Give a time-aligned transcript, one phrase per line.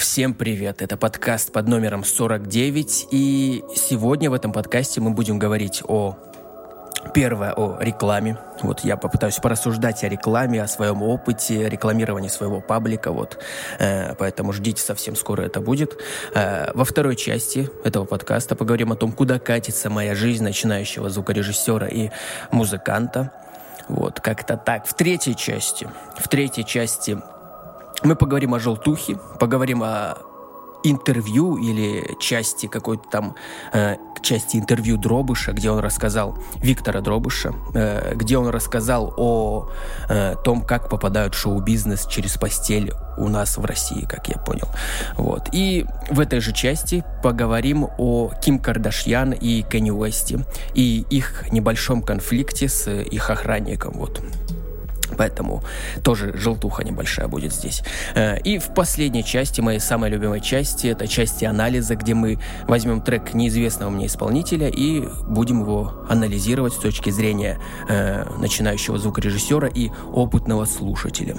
[0.00, 0.80] Всем привет!
[0.80, 6.16] Это подкаст под номером 49, и сегодня в этом подкасте мы будем говорить о
[7.12, 8.38] Первое о рекламе.
[8.62, 13.12] Вот я попытаюсь порассуждать о рекламе, о своем опыте рекламирования своего паблика.
[13.12, 13.38] Вот.
[13.78, 15.98] Э, поэтому ждите, совсем скоро это будет.
[16.34, 21.88] Э, во второй части этого подкаста поговорим о том, куда катится моя жизнь начинающего звукорежиссера
[21.88, 22.08] и
[22.50, 23.32] музыканта.
[23.88, 24.86] Вот, как-то так.
[24.86, 27.18] В третьей части, в третьей части
[28.02, 30.18] мы поговорим о желтухе, поговорим о
[30.82, 33.34] интервью или части какой-то там
[33.72, 39.68] э, части интервью Дробыша, где он рассказал Виктора Дробыша, э, где он рассказал о
[40.08, 44.68] э, том, как попадают шоу-бизнес через постель у нас в России, как я понял.
[45.16, 45.48] Вот.
[45.52, 50.44] И в этой же части поговорим о Ким Кардашьян и Кенни Уэсте
[50.74, 53.92] и их небольшом конфликте с их охранником.
[53.94, 54.22] Вот.
[55.16, 55.62] Поэтому
[56.02, 57.82] тоже желтуха небольшая будет здесь.
[58.14, 63.00] Э, и в последней части, моей самой любимой части, это части анализа, где мы возьмем
[63.00, 69.90] трек неизвестного мне исполнителя и будем его анализировать с точки зрения э, начинающего звукорежиссера и
[70.12, 71.36] опытного слушателя.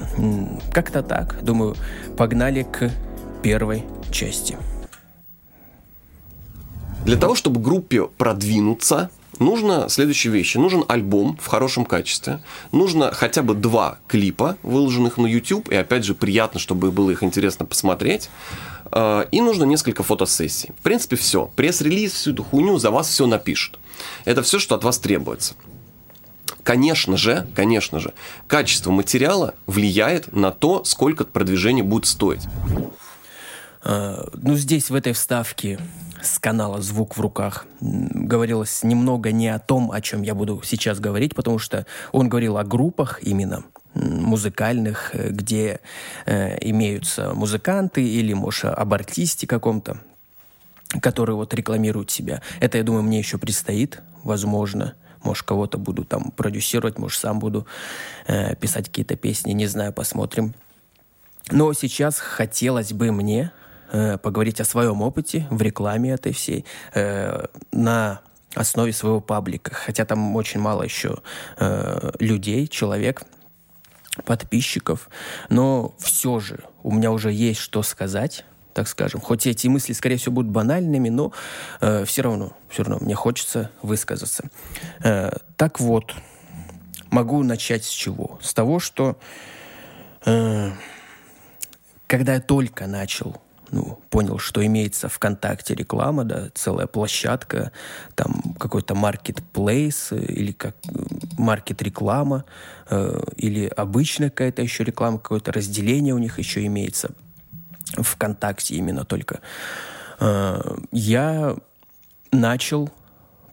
[0.72, 1.44] Как-то так.
[1.44, 1.76] Думаю,
[2.18, 2.92] погнали к
[3.42, 4.58] первой части.
[7.06, 9.10] Для того, чтобы группе продвинуться,
[9.42, 10.58] нужно следующие вещи.
[10.58, 12.42] Нужен альбом в хорошем качестве.
[12.72, 15.70] Нужно хотя бы два клипа, выложенных на YouTube.
[15.70, 18.30] И опять же, приятно, чтобы было их интересно посмотреть.
[18.92, 20.72] А, и нужно несколько фотосессий.
[20.80, 21.52] В принципе, все.
[21.56, 23.80] Пресс-релиз, всю эту хуйню за вас все напишут.
[24.26, 25.56] Это все, что от вас требуется.
[26.64, 28.14] Конечно же, конечно же,
[28.48, 32.44] качество материала влияет на то, сколько продвижение будет стоить.
[33.84, 35.80] А, ну, здесь, в этой вставке,
[36.22, 41.00] с канала «Звук в руках» говорилось немного не о том, о чем я буду сейчас
[41.00, 45.80] говорить, потому что он говорил о группах именно музыкальных, э, где
[46.26, 49.98] э, имеются музыканты или, может, об артисте каком-то,
[51.02, 52.42] который вот рекламирует себя.
[52.60, 54.96] Это, я думаю, мне еще предстоит, возможно.
[55.24, 57.68] Может, кого-то буду там продюсировать, может, сам буду
[58.28, 60.54] э, писать какие-то песни, не знаю, посмотрим.
[61.52, 63.52] Но сейчас хотелось бы мне
[63.92, 68.22] э, поговорить о своем опыте в рекламе этой всей э, на
[68.56, 69.74] основе своего паблика.
[69.74, 71.18] Хотя там очень мало еще
[71.58, 73.24] э, людей, человек,
[74.26, 75.10] подписчиков.
[75.50, 79.20] Но все же у меня уже есть что сказать так скажем.
[79.20, 81.34] Хоть эти мысли, скорее всего, будут банальными, но
[81.82, 84.50] э, все равно, все равно мне хочется высказаться.
[85.04, 86.16] Э, так вот,
[87.10, 88.40] могу начать с чего?
[88.42, 89.18] С того, что
[90.26, 90.72] э,
[92.08, 93.42] когда я только начал
[93.72, 97.72] ну, понял, что имеется ВКонтакте реклама, да, целая площадка,
[98.16, 100.76] там какой-то маркетплейс или как
[101.38, 102.46] маркет-реклама,
[102.90, 107.12] э, или обычная какая-то еще реклама, какое-то разделение у них еще имеется.
[107.98, 109.40] ВКонтакте именно только.
[110.20, 110.62] Э,
[110.92, 111.56] я
[112.32, 112.90] начал,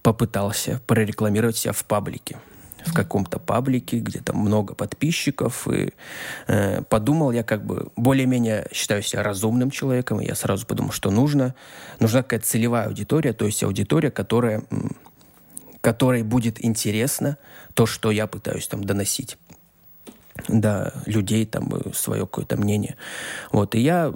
[0.02, 2.38] попытался прорекламировать себя в паблике
[2.84, 5.92] в каком-то паблике, где там много подписчиков, и
[6.46, 11.10] э, подумал я как бы более-менее считаю себя разумным человеком, и я сразу подумал, что
[11.10, 11.54] нужно,
[12.00, 14.62] нужна какая-то целевая аудитория, то есть аудитория, которая,
[15.80, 17.36] которой будет интересно
[17.74, 19.38] то, что я пытаюсь там доносить
[20.46, 22.96] до людей, там, э, свое какое-то мнение.
[23.52, 24.14] Вот, и я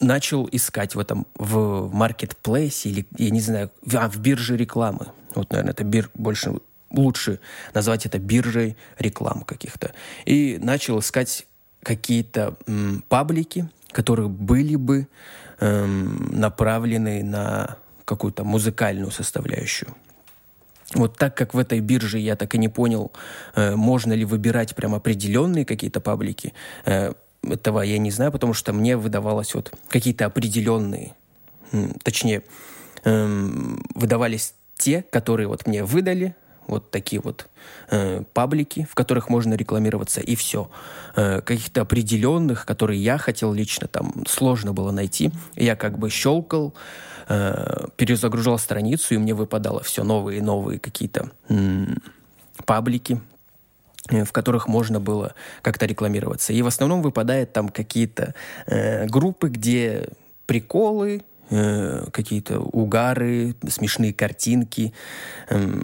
[0.00, 5.08] начал искать в этом, в маркетплейсе или, я не знаю, а, в бирже рекламы.
[5.34, 6.54] Вот, наверное, это бир, больше
[6.92, 7.40] лучше
[7.74, 9.92] назвать это биржей реклам каких-то.
[10.24, 11.46] И начал искать
[11.82, 15.08] какие-то м, паблики, которые были бы
[15.60, 19.94] эм, направлены на какую-то музыкальную составляющую.
[20.94, 23.12] Вот так как в этой бирже я так и не понял,
[23.54, 26.52] э, можно ли выбирать прям определенные какие-то паблики,
[26.84, 31.14] э, этого я не знаю, потому что мне выдавалось вот какие-то определенные,
[32.02, 32.42] точнее,
[33.04, 33.26] э,
[33.94, 36.34] выдавались те, которые вот мне выдали,
[36.66, 37.48] вот такие вот
[37.90, 40.70] э, паблики, в которых можно рекламироваться, и все.
[41.16, 45.30] Э, каких-то определенных, которые я хотел лично, там сложно было найти.
[45.56, 46.74] Я как бы щелкал,
[47.28, 51.86] э, перезагружал страницу, и мне выпадало все новые и новые какие-то э,
[52.64, 53.20] паблики,
[54.08, 56.52] в которых можно было как-то рекламироваться.
[56.52, 58.34] И в основном выпадает там какие-то
[58.66, 60.08] э, группы, где
[60.46, 64.92] приколы, э, какие-то угары, смешные картинки.
[65.48, 65.80] Э,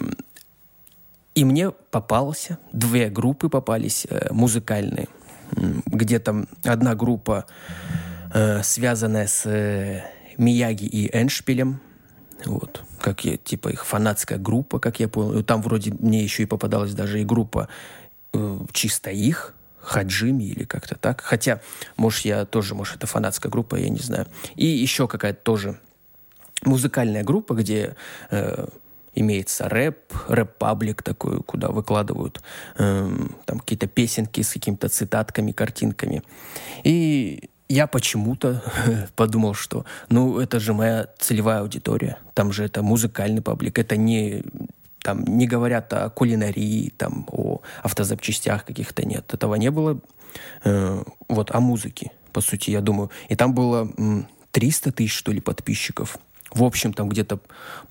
[1.38, 5.06] и мне попался, две группы попались э, музыкальные,
[5.87, 7.46] где там одна группа,
[8.35, 10.02] э, связанная с э,
[10.37, 11.81] Мияги и Эншпилем,
[12.44, 15.44] вот, как я, типа их фанатская группа, как я понял.
[15.44, 17.69] Там вроде мне еще и попадалась даже и группа
[18.32, 21.20] э, чисто их, Хаджими или как-то так.
[21.20, 21.61] Хотя,
[21.96, 24.26] может, я тоже, может, это фанатская группа, я не знаю.
[24.56, 25.79] И еще какая-то тоже
[26.62, 27.94] музыкальная группа, где
[28.32, 28.67] э,
[29.20, 32.43] имеется рэп, рэп-паблик такой, куда выкладывают
[32.76, 33.11] э,
[33.44, 36.23] там какие-то песенки с какими-то цитатками, картинками.
[36.85, 38.62] И я почему-то
[39.17, 42.19] подумал, что, ну, это же моя целевая аудитория.
[42.35, 44.43] Там же это музыкальный паблик, это не
[45.03, 49.32] там не говорят о кулинарии, там, о автозапчастях каких-то нет.
[49.32, 50.00] Этого не было.
[50.65, 53.11] Э, вот, о музыке, по сути, я думаю.
[53.29, 56.19] И там было м, 300 тысяч, что ли, подписчиков.
[56.50, 57.41] В общем, там где-то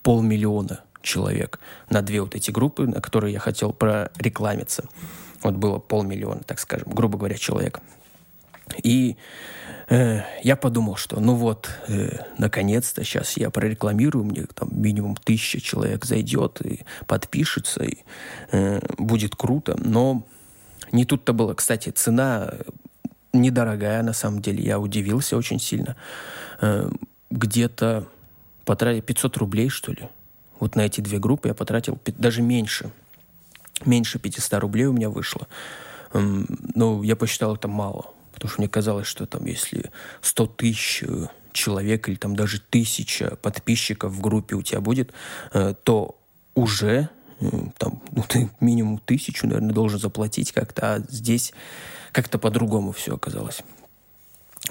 [0.03, 1.59] полмиллиона человек
[1.89, 4.86] на две вот эти группы, на которые я хотел прорекламиться.
[5.42, 7.80] Вот было полмиллиона, так скажем, грубо говоря, человек.
[8.83, 9.15] И
[9.88, 15.62] э, я подумал, что ну вот, э, наконец-то сейчас я прорекламирую, мне там минимум тысяча
[15.62, 18.00] человек зайдет и подпишется, и
[18.51, 19.77] э, будет круто.
[19.80, 20.27] Но
[20.92, 21.53] не тут-то было.
[21.53, 22.53] Кстати, цена
[23.33, 24.63] недорогая, на самом деле.
[24.63, 25.95] Я удивился очень сильно.
[26.62, 26.89] Э,
[27.30, 28.07] где-то
[28.65, 30.10] потратил 500 рублей, что ли.
[30.59, 32.92] Вот на эти две группы я потратил даже меньше.
[33.86, 35.48] Меньше 500 рублей у меня вышло.
[36.13, 38.12] Ну, я посчитал это мало.
[38.38, 43.36] Потому что мне казалось, что там, если 100 тысяч э, человек или там даже тысяча
[43.38, 45.12] подписчиков в группе у тебя будет,
[45.54, 46.19] э, то
[46.54, 47.48] уже э,
[47.80, 51.51] там, ну, ты минимум тысячу, наверное, должен заплатить как-то, а здесь
[52.12, 53.63] как-то по-другому все оказалось.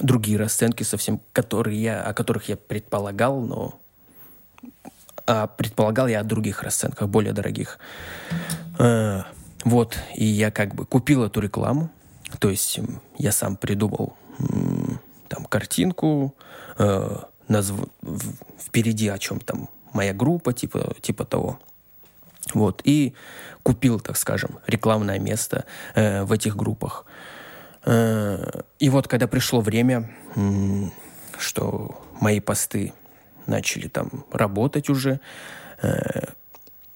[0.00, 3.80] Другие расценки совсем, которые я, о которых я предполагал, но
[5.26, 7.78] а предполагал я о других расценках, более дорогих.
[8.78, 11.90] вот, и я как бы купил эту рекламу,
[12.38, 12.80] то есть
[13.18, 14.16] я сам придумал
[15.28, 16.34] там картинку,
[16.78, 17.16] э,
[17.48, 17.74] назв...
[18.58, 21.58] впереди о чем там моя группа, типа, типа того.
[22.54, 22.80] Вот.
[22.84, 23.14] И
[23.62, 25.64] купил, так скажем, рекламное место
[25.94, 27.06] э, в этих группах.
[27.84, 30.10] Э, и вот когда пришло время,
[31.38, 32.92] что мои посты
[33.46, 35.20] начали там работать уже,
[35.82, 36.24] э,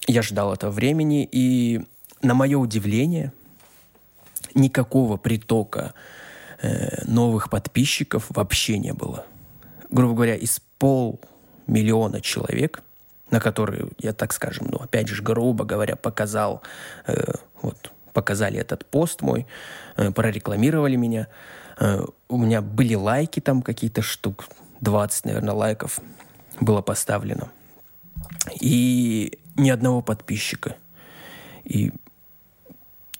[0.07, 1.83] я ждал этого времени, и
[2.23, 3.33] на мое удивление,
[4.55, 5.95] никакого притока
[6.63, 9.25] э, новых подписчиков вообще не было.
[9.91, 12.83] Грубо говоря, из полмиллиона человек,
[13.31, 16.63] на которые я, так скажем, ну, опять же, грубо говоря, показал,
[17.07, 17.33] э,
[17.63, 19.47] вот, показали этот пост мой,
[19.95, 21.29] прорекламировали меня,
[22.29, 24.49] у меня были лайки там какие-то штук,
[24.81, 26.01] 20, наверное, лайков
[26.61, 27.51] было поставлено.
[28.61, 30.77] И ни одного подписчика.
[31.65, 31.93] И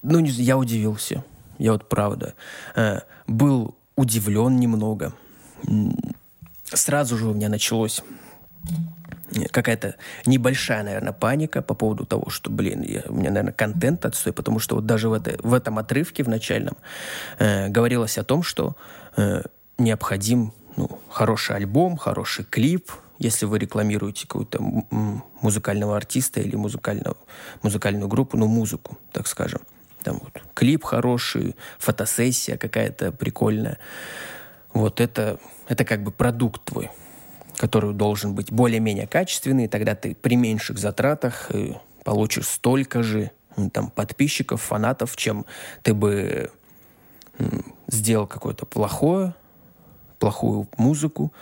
[0.03, 1.25] ну, я удивился.
[1.59, 2.35] Я вот правда.
[2.75, 5.13] Э, был удивлен немного.
[6.65, 8.03] Сразу же у меня началось
[9.53, 9.97] какая-то
[10.27, 14.59] небольшая, наверное, паника по поводу того, что, блин, я, у меня, наверное, контент отстой, потому
[14.59, 16.77] что вот даже в, это, в этом отрывке в начальном
[17.39, 18.77] э, говорилось о том, что
[19.17, 19.43] э,
[19.79, 22.91] необходим ну, хороший альбом, хороший клип,
[23.21, 24.61] если вы рекламируете какого-то
[25.43, 27.17] музыкального артиста или музыкальную,
[27.63, 29.61] музыкальную группу, ну, музыку, так скажем.
[30.03, 33.79] Там вот клип хороший, фотосессия какая-то прикольная.
[34.73, 35.39] Вот это,
[35.69, 36.91] это как бы продукт твой,
[37.59, 41.75] который должен быть более-менее качественный, тогда ты при меньших затратах э,
[42.05, 43.33] получишь столько же
[43.75, 45.45] там, подписчиков, фанатов, чем
[45.83, 46.51] ты бы
[47.89, 49.35] сделал какое-то плохое,
[50.19, 51.33] плохую музыку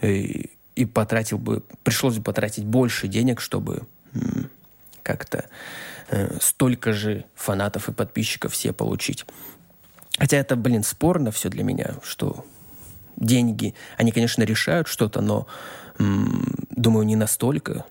[0.00, 3.82] и, и потратил бы, пришлось бы потратить больше денег, чтобы
[5.02, 5.44] как-то
[6.08, 9.26] э, столько же фанатов и подписчиков все получить.
[10.18, 12.44] Хотя это, блин, спорно все для меня, что
[13.16, 15.48] деньги, они, конечно, решают что-то, но,
[15.98, 17.84] м- думаю, не настолько.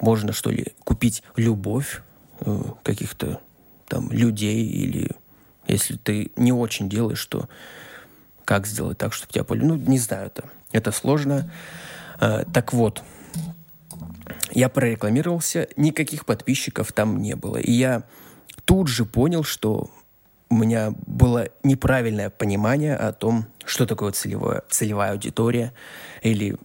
[0.00, 2.00] Можно, что ли, купить любовь
[2.40, 3.38] э, каких-то
[3.86, 5.10] там людей или
[5.66, 7.50] если ты не очень делаешь, то
[8.46, 9.66] как сделать так, чтобы тебя поняли?
[9.66, 11.50] Ну, не знаю, это, это сложно.
[11.50, 11.89] Э,
[12.20, 13.02] так вот,
[14.52, 17.56] я прорекламировался, никаких подписчиков там не было.
[17.56, 18.02] И я
[18.64, 19.90] тут же понял, что
[20.48, 25.72] у меня было неправильное понимание о том, что такое целевое, целевая аудитория.
[26.22, 26.56] Или,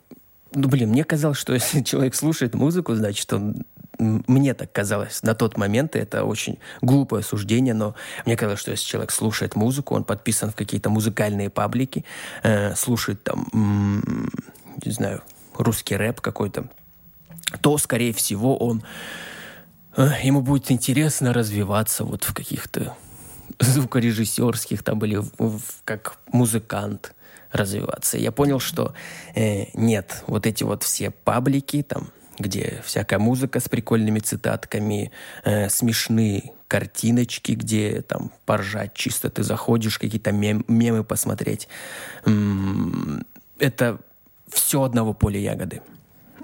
[0.54, 3.64] ну, блин, мне казалось, что если человек слушает музыку, значит, он
[3.98, 7.96] мне так казалось на тот момент, и это очень глупое суждение, но
[8.26, 12.04] мне казалось, что если человек слушает музыку, он подписан в какие-то музыкальные паблики,
[12.44, 14.30] э, слушает там, м-
[14.84, 15.22] не знаю,
[15.58, 16.68] русский рэп какой-то,
[17.62, 18.84] то, скорее всего, он
[19.98, 22.96] э, ему будет интересно развиваться вот в каких-то
[23.60, 27.14] звукорежиссерских там в, как музыкант
[27.52, 28.18] развиваться.
[28.18, 28.94] Я понял, что
[29.34, 32.10] э, нет, вот эти вот все паблики там
[32.40, 35.12] где всякая музыка с прикольными цитатками,
[35.44, 41.68] э, смешные картиночки, где там поржать чисто ты заходишь, какие-то мем, мемы посмотреть.
[43.60, 44.00] Это
[44.50, 45.82] все одного поля ягоды.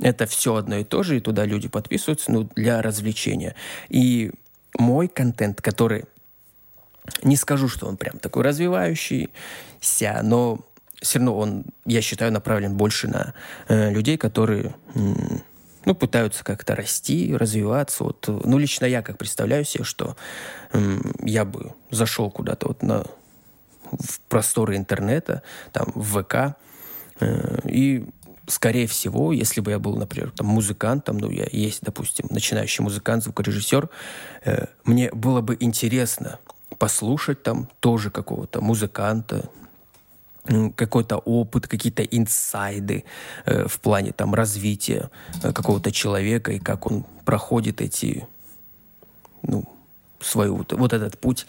[0.01, 3.55] Это все одно и то же, и туда люди подписываются ну, для развлечения.
[3.89, 4.31] И
[4.77, 6.05] мой контент, который
[7.23, 10.59] не скажу, что он прям такой развивающийся, но
[11.01, 13.33] все равно он, я считаю, направлен больше на
[13.67, 14.75] э, людей, которые
[15.85, 18.03] ну, пытаются как-то расти, развиваться.
[18.03, 20.15] Вот, ну, лично я как представляю себе, что
[20.73, 23.05] э, я бы зашел куда-то вот на
[23.91, 25.41] в просторы интернета,
[25.73, 26.53] там, в ВК, э,
[27.65, 28.05] и
[28.47, 33.23] скорее всего, если бы я был, например, там, музыкантом, ну, я есть, допустим, начинающий музыкант,
[33.23, 33.89] звукорежиссер,
[34.45, 36.39] э, мне было бы интересно
[36.77, 39.49] послушать там тоже какого-то музыканта,
[40.75, 43.03] какой-то опыт, какие-то инсайды
[43.45, 45.09] э, в плане там развития
[45.43, 48.27] э, какого-то человека и как он проходит эти,
[49.43, 49.65] ну,
[50.21, 51.45] свою вот, этот путь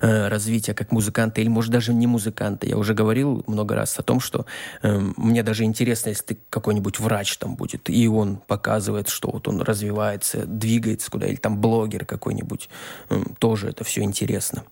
[0.00, 2.66] э, развития как музыканта или может даже не музыканта.
[2.66, 4.46] Я уже говорил много раз о том, что
[4.82, 9.48] э, мне даже интересно, если ты какой-нибудь врач там будет и он показывает, что вот
[9.48, 12.68] он развивается, двигается куда или там блогер какой-нибудь,
[13.10, 14.64] э, тоже это все интересно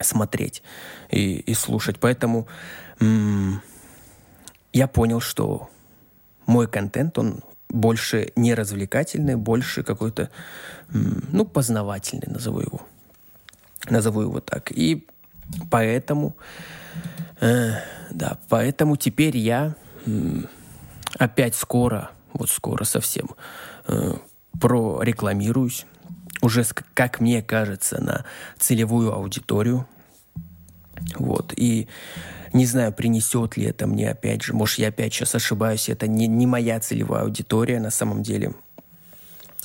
[0.00, 0.62] смотреть
[1.10, 1.98] и, и слушать.
[1.98, 2.46] Поэтому
[3.00, 5.70] я понял, что
[6.46, 10.30] мой контент, он больше не развлекательный, больше какой-то,
[10.90, 12.80] ну, познавательный, назову его.
[13.90, 14.70] Назову его так.
[14.72, 15.06] И
[15.70, 16.36] поэтому,
[17.40, 17.74] э,
[18.10, 19.74] да, поэтому теперь я
[20.06, 20.42] э,
[21.18, 23.30] опять скоро, вот скоро совсем,
[23.88, 24.14] э,
[24.60, 25.86] прорекламируюсь,
[26.42, 28.24] уже, как мне кажется, на
[28.58, 29.86] целевую аудиторию.
[31.16, 31.88] Вот, и
[32.56, 36.26] не знаю, принесет ли это мне опять же, может, я опять сейчас ошибаюсь, это не,
[36.26, 38.54] не моя целевая аудитория на самом деле,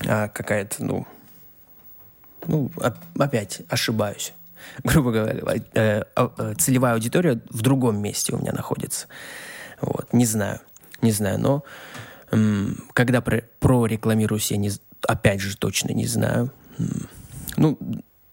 [0.06, 1.08] а какая-то, ну,
[2.48, 2.72] ну,
[3.18, 4.34] опять ошибаюсь.
[4.84, 5.40] Грубо говоря,
[5.74, 9.08] э, э, целевая аудитория в другом месте у меня находится.
[9.80, 10.60] Вот, не знаю,
[11.02, 11.64] не знаю, но
[12.94, 14.72] когда про, прорекламируюсь, я не,
[15.06, 16.52] опять же точно не знаю.
[17.58, 17.78] Ну,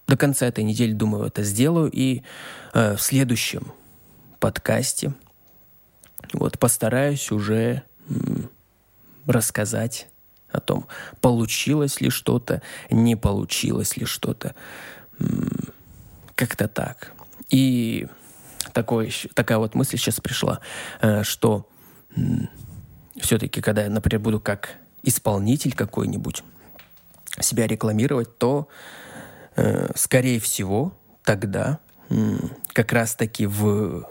[0.07, 1.91] до конца этой недели, думаю, это сделаю.
[1.91, 2.23] И
[2.73, 3.73] э, в следующем
[4.39, 5.13] подкасте.
[6.33, 7.83] Вот постараюсь уже
[9.25, 10.07] рассказать
[10.51, 10.87] о том,
[11.21, 14.55] получилось ли что-то, не получилось ли что-то.
[16.35, 17.13] Как-то так.
[17.49, 18.07] И
[18.73, 20.59] такой, такая вот мысль сейчас пришла,
[21.01, 21.67] э, что
[23.17, 26.43] все-таки, когда я, например, буду как исполнитель какой-нибудь
[27.39, 28.67] себя рекламировать, то,
[29.55, 30.93] э, скорее всего,
[31.23, 31.79] тогда
[32.73, 34.09] как раз-таки в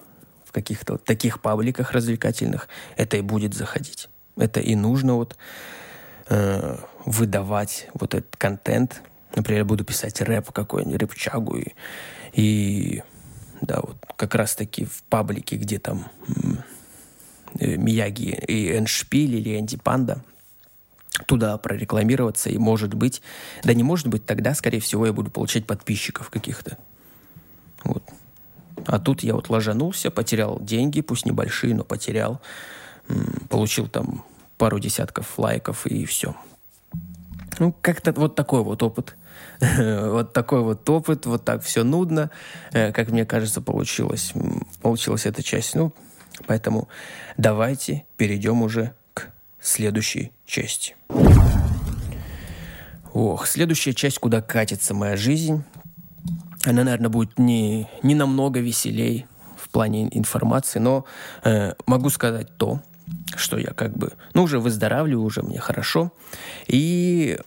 [0.59, 4.09] каких-то вот таких пабликах развлекательных, это и будет заходить.
[4.37, 5.37] Это и нужно вот
[6.29, 9.03] э, выдавать вот этот контент.
[9.37, 11.75] Например, я буду писать рэп какой-нибудь, рэпчагу, и,
[12.33, 13.03] и
[13.61, 16.11] да, вот как раз-таки в паблике, где там
[17.61, 20.25] э, Мияги и Эншпиль или Энди Панда,
[21.27, 23.23] туда прорекламироваться, и может быть,
[23.63, 26.79] да не может быть, тогда, скорее всего, я буду получать подписчиков каких-то.
[27.85, 28.03] Вот.
[28.87, 32.41] А тут я вот ложанулся, потерял деньги, пусть небольшие, но потерял.
[33.49, 34.25] Получил там
[34.59, 36.35] пару десятков лайков и все.
[37.59, 39.17] Ну, как-то вот такой вот опыт.
[39.61, 42.31] вот такой вот опыт, вот так все нудно,
[42.73, 44.33] э, как мне кажется, получилось.
[44.83, 45.75] Получилась эта часть.
[45.75, 45.93] Ну,
[46.47, 46.89] поэтому
[47.37, 49.31] давайте перейдем уже к
[49.61, 50.95] следующей части.
[53.13, 55.65] Ох, следующая часть, куда катится моя жизнь,
[56.65, 61.05] она, наверное, будет не, не намного веселей в плане информации, но
[61.45, 62.81] э, могу сказать то,
[63.37, 66.13] что я как бы, ну, уже выздоравливаю, уже мне хорошо.
[66.67, 67.39] И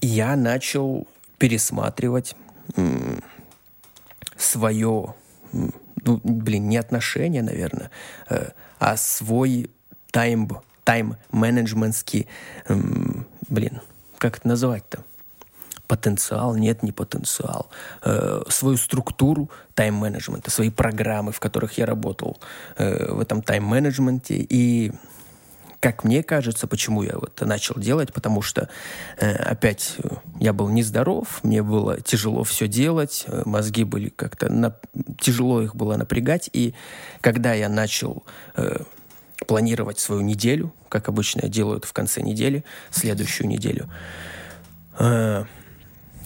[0.00, 1.06] я начал
[1.38, 2.36] пересматривать
[2.76, 3.22] м,
[4.36, 5.14] свое,
[5.52, 7.90] ну, блин, не отношение, наверное,
[8.28, 9.70] э, а свой
[10.10, 10.48] тайм,
[10.84, 12.28] тайм-менеджментский,
[13.48, 13.80] блин,
[14.18, 15.04] как это называть-то?
[15.88, 17.70] Потенциал, нет, не потенциал,
[18.04, 22.38] э, свою структуру тайм-менеджмента, свои программы, в которых я работал
[22.76, 24.34] э, в этом тайм-менеджменте.
[24.36, 24.92] И
[25.80, 28.68] как мне кажется, почему я вот начал делать, потому что
[29.18, 29.96] э, опять
[30.40, 34.76] я был нездоров, мне было тяжело все делать, э, мозги были как-то на...
[35.18, 36.74] тяжело их было напрягать, и
[37.20, 38.24] когда я начал
[38.56, 38.82] э,
[39.46, 43.88] планировать свою неделю, как обычно я делаю это в конце недели, следующую неделю,
[44.98, 45.44] э,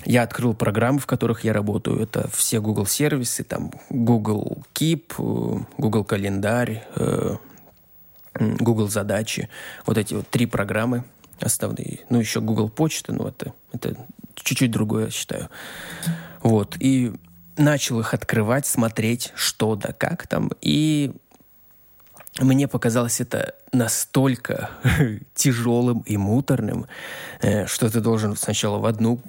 [0.05, 2.01] я открыл программы, в которых я работаю.
[2.01, 7.37] Это все Google сервисы, там Google Keep, э, Google календарь, э,
[8.35, 9.49] Google задачи.
[9.87, 11.05] Вот эти вот три программы
[11.41, 12.01] основные.
[12.09, 13.97] Ну, еще Google почта, ну, это, это
[14.35, 15.49] чуть-чуть другое, считаю.
[16.43, 16.77] Вот.
[16.79, 17.13] И
[17.57, 20.51] начал их открывать, смотреть, что да как там.
[20.61, 21.13] И
[22.41, 24.71] мне показалось это настолько
[25.35, 26.87] тяжелым и муторным,
[27.41, 29.21] э, что ты должен сначала в одну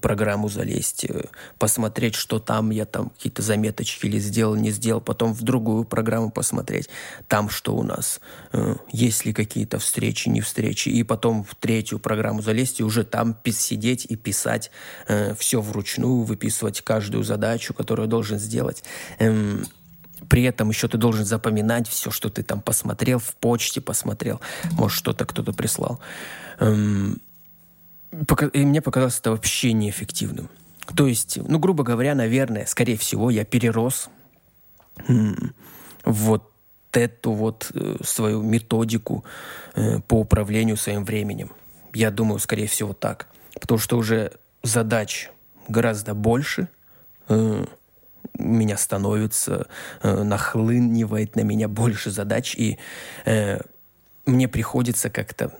[0.00, 1.24] программу залезть, э,
[1.58, 6.30] посмотреть, что там я там какие-то заметочки или сделал, не сделал, потом в другую программу
[6.30, 6.88] посмотреть,
[7.28, 8.20] там что у нас,
[8.52, 13.04] э, есть ли какие-то встречи, не встречи, и потом в третью программу залезть и уже
[13.04, 14.70] там сидеть и писать
[15.38, 18.84] все вручную, выписывать каждую задачу, которую должен сделать.
[19.18, 19.64] Эм,
[20.28, 24.40] при этом еще ты должен запоминать все, что ты там посмотрел, в почте посмотрел,
[24.72, 26.00] может, что-то кто-то прислал.
[26.58, 27.20] Эм,
[28.52, 30.48] и мне показалось это вообще неэффективным.
[30.94, 34.08] То есть, ну, грубо говоря, наверное, скорее всего, я перерос
[36.04, 36.52] вот
[36.92, 39.24] эту вот э, свою методику
[39.74, 41.50] э, по управлению своим временем.
[41.92, 43.28] Я думаю, скорее всего, так.
[43.60, 44.32] Потому что уже
[44.62, 45.30] задач
[45.68, 46.68] гораздо больше,
[47.28, 47.64] э,
[48.38, 49.66] меня становится,
[50.02, 52.76] нахлынивает на меня больше задач, и
[54.26, 55.52] мне приходится как-то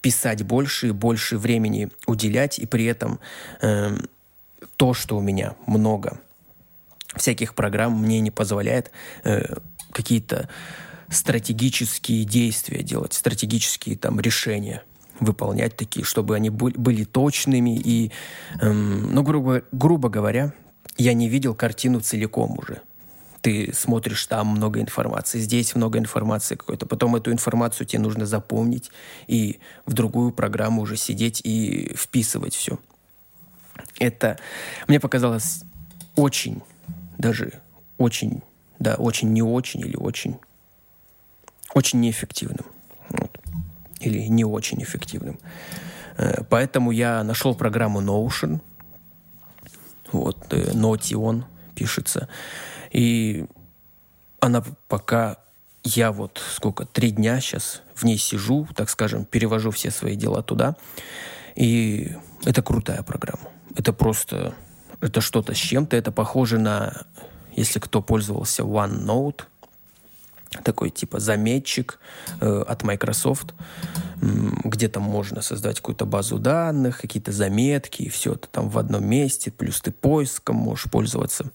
[0.00, 3.20] писать больше и больше времени уделять, и при этом
[3.60, 3.96] э,
[4.76, 6.20] то, что у меня много
[7.16, 8.90] всяких программ, мне не позволяет
[9.24, 9.56] э,
[9.92, 10.48] какие-то
[11.08, 14.82] стратегические действия делать, стратегические там решения
[15.18, 18.10] выполнять такие, чтобы они были, точными и,
[18.60, 20.54] эм, ну, грубо, грубо говоря,
[20.96, 22.80] я не видел картину целиком уже
[23.42, 26.86] ты смотришь, там много информации, здесь много информации какой-то.
[26.86, 28.90] Потом эту информацию тебе нужно запомнить
[29.26, 32.78] и в другую программу уже сидеть и вписывать все.
[33.98, 34.38] Это
[34.88, 35.62] мне показалось
[36.16, 36.62] очень,
[37.18, 37.60] даже
[37.98, 38.42] очень,
[38.78, 40.38] да, очень не очень или очень,
[41.74, 42.66] очень неэффективным.
[43.08, 43.38] Вот.
[44.00, 45.38] Или не очень эффективным.
[46.16, 48.60] Э, поэтому я нашел программу Notion.
[50.12, 51.44] Вот, э, Notion
[51.74, 52.28] пишется.
[52.90, 53.46] И
[54.40, 55.38] она пока
[55.82, 60.42] я вот сколько, три дня сейчас в ней сижу, так скажем, перевожу все свои дела
[60.42, 60.76] туда.
[61.54, 62.12] И
[62.44, 63.50] это крутая программа.
[63.76, 64.54] Это просто,
[65.00, 65.96] это что-то с чем-то.
[65.96, 67.04] Это похоже на,
[67.54, 69.42] если кто пользовался OneNote,
[70.64, 71.98] такой типа заметчик
[72.40, 73.54] э, от Microsoft,
[74.20, 79.06] где там можно создать какую-то базу данных, какие-то заметки, и все это там в одном
[79.06, 81.50] месте, плюс ты поиском можешь пользоваться.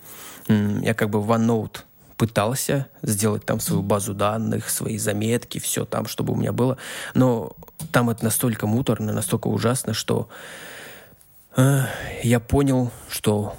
[0.47, 1.79] Я как бы в OneNote
[2.17, 6.77] пытался сделать там свою базу данных, свои заметки, все там, чтобы у меня было,
[7.13, 7.55] но
[7.91, 10.29] там это настолько муторно, настолько ужасно, что
[11.57, 11.81] э,
[12.23, 13.55] я понял, что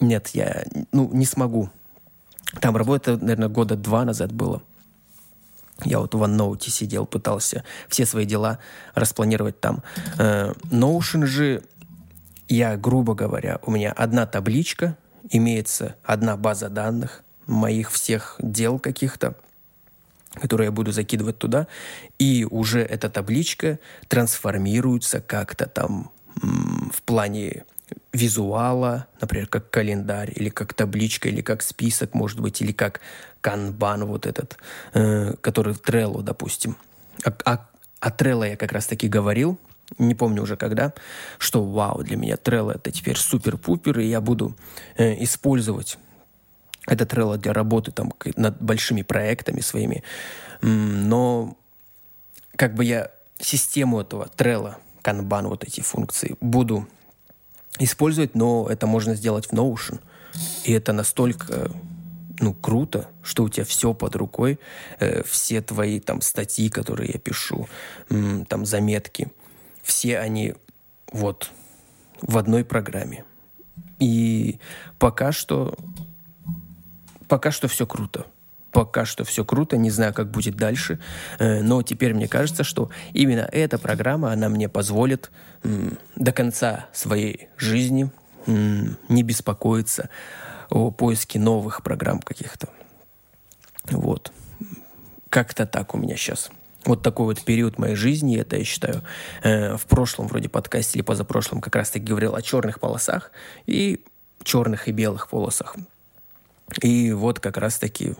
[0.00, 1.70] нет, я ну, не смогу
[2.60, 4.62] там работа, наверное, года два назад было.
[5.84, 8.58] Я вот в OneNote сидел, пытался все свои дела
[8.94, 9.82] распланировать там.
[10.18, 11.62] Э, Notion же,
[12.48, 14.96] я, грубо говоря, у меня одна табличка,
[15.30, 19.34] имеется одна база данных моих всех дел каких-то,
[20.34, 21.66] которые я буду закидывать туда,
[22.18, 27.64] и уже эта табличка трансформируется как-то там в плане
[28.16, 33.00] визуала, например, как календарь, или как табличка, или как список, может быть, или как
[33.40, 34.56] канбан вот этот,
[34.94, 36.76] э, который в Trello, допустим.
[37.24, 37.68] А, а,
[38.00, 39.58] о Trello я как раз-таки говорил,
[39.98, 40.92] не помню уже когда,
[41.38, 44.56] что вау, для меня Trello это теперь супер-пупер, и я буду
[44.96, 45.98] э, использовать
[46.86, 50.02] это Trello для работы там над большими проектами своими.
[50.62, 51.56] Но
[52.56, 56.88] как бы я систему этого Trello, Kanban, вот эти функции, буду
[57.78, 60.00] использовать, но это можно сделать в Notion.
[60.64, 61.70] И это настолько
[62.38, 64.58] ну, круто, что у тебя все под рукой,
[64.98, 67.68] э, все твои там статьи, которые я пишу,
[68.10, 69.32] м, там заметки,
[69.82, 70.54] все они
[71.12, 71.50] вот
[72.20, 73.24] в одной программе.
[73.98, 74.58] И
[74.98, 75.76] пока что,
[77.28, 78.26] пока что все круто
[78.76, 80.98] пока что все круто, не знаю, как будет дальше,
[81.38, 85.30] э, но теперь мне кажется, что именно эта программа, она мне позволит
[86.14, 88.10] до конца своей жизни
[88.46, 90.10] не беспокоиться
[90.68, 92.68] о поиске новых программ каких-то.
[93.84, 94.30] Вот.
[95.30, 96.50] Как-то так у меня сейчас.
[96.84, 99.02] Вот такой вот период моей жизни, это я считаю,
[99.42, 103.32] э, в прошлом вроде подкасте или позапрошлом как раз-таки говорил о черных полосах
[103.64, 104.04] и
[104.44, 105.76] черных и белых полосах.
[106.82, 108.16] И вот как раз-таки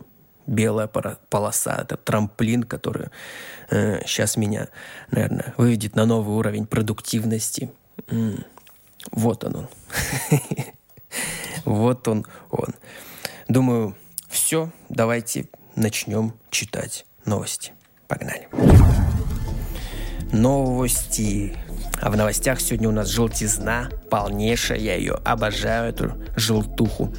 [0.47, 3.09] белая полоса, это трамплин, который
[3.71, 4.69] э, сейчас меня,
[5.11, 7.71] наверное, выведет на новый уровень продуктивности.
[8.09, 8.45] М-м.
[9.13, 9.69] Вот он он.
[11.65, 12.75] Вот он он.
[13.49, 13.97] Думаю,
[14.29, 17.73] все, давайте начнем читать новости.
[18.07, 18.49] Погнали.
[20.33, 21.57] Новости.
[22.01, 24.79] А в новостях сегодня у нас желтизна полнейшая.
[24.79, 27.13] Я ее обожаю, эту желтуху.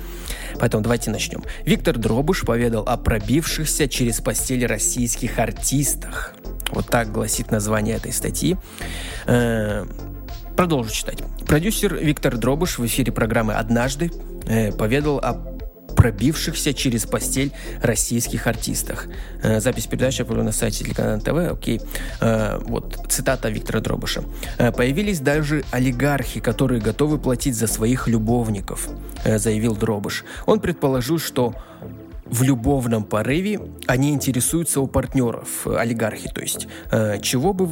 [0.60, 1.44] Поэтому давайте начнем.
[1.66, 6.34] Виктор Дробуш поведал о пробившихся через постель российских артистах.
[6.72, 8.58] Вот так гласит название этой статьи.
[9.26, 9.86] Э,
[10.56, 11.24] продолжу читать.
[11.46, 14.12] Продюсер Виктор Дробуш в эфире программы «Однажды»
[14.48, 15.57] э, поведал о
[16.08, 19.08] пробившихся через постель российских артистах.
[19.44, 21.82] Э, запись передачи была на сайте телеканала ТВ, окей.
[22.22, 24.24] Э, вот цитата Виктора Дробыша.
[24.58, 28.88] «Э, «Появились даже олигархи, которые готовы платить за своих любовников»,
[29.26, 30.24] заявил Дробыш.
[30.46, 31.54] Он предположил, что
[32.26, 36.68] в любовном порыве они интересуются у партнеров, олигархи, то есть,
[37.22, 37.68] чего бы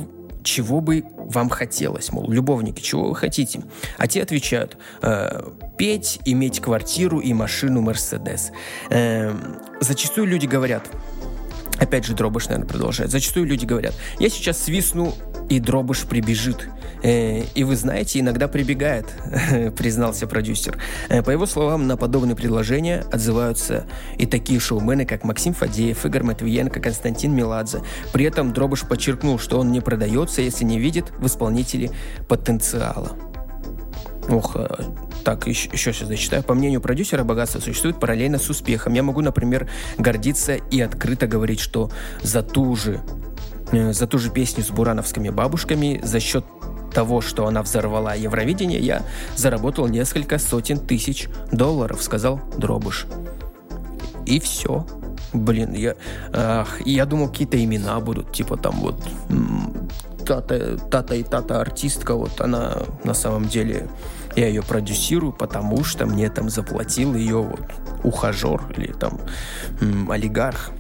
[0.45, 3.63] чего бы вам хотелось, мол, любовники, чего вы хотите?
[3.97, 8.51] А те отвечают, э, петь, иметь квартиру и машину Мерседес.
[8.89, 9.34] Э,
[9.81, 10.88] зачастую люди говорят,
[11.79, 15.13] опять же Дробыш, наверное, продолжает, зачастую люди говорят, я сейчас свистну
[15.49, 16.69] и Дробыш прибежит.
[17.06, 19.06] Э, и вы знаете, иногда прибегает,
[19.78, 20.80] признался продюсер.
[21.08, 23.86] Э, по его словам, на подобные предложения отзываются
[24.18, 27.82] и такие шоумены, как Максим Фадеев, Игорь Матвиенко, Константин Меладзе.
[28.12, 31.91] При этом Дробыш подчеркнул, что он не продается, если не видит в исполнителе
[32.28, 33.12] потенциала.
[34.28, 34.68] Ох, э,
[35.24, 36.41] так, еще, еще сейчас зачитаю.
[36.41, 38.94] По мнению продюсера, богатство существует параллельно с успехом.
[38.94, 41.91] Я могу, например, гордиться и открыто говорить, что
[42.24, 43.02] за ту же
[43.72, 46.46] за ту же песню с бурановскими бабушками за счет
[46.95, 49.03] того, что она взорвала Евровидение, я
[49.36, 53.05] заработал несколько сотен тысяч долларов, сказал Дробыш.
[54.25, 54.88] И все.
[55.34, 55.95] Блин, я,
[56.31, 59.03] ах, я думал, какие-то имена будут, типа там вот
[60.25, 63.89] тата, тата и тата артистка, вот она на самом деле,
[64.38, 67.65] я ее продюсирую, потому что мне там заплатил ее вот
[68.03, 69.19] ухажер или там
[69.81, 70.71] м, олигарх.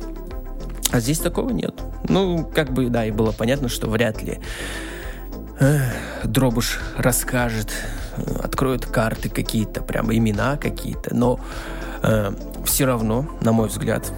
[0.91, 1.73] А здесь такого нет.
[2.07, 4.39] Ну, как бы, да, и было понятно, что вряд ли
[5.59, 5.79] э,
[6.23, 7.71] Дробуш расскажет,
[8.39, 11.39] откроет карты какие-то, прямо имена какие-то, но
[12.03, 12.33] э,
[12.65, 14.11] все равно, на мой взгляд,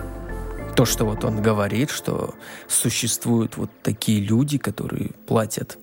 [0.76, 2.36] то, что вот он говорит, что
[2.68, 5.78] существуют вот такие люди, которые платят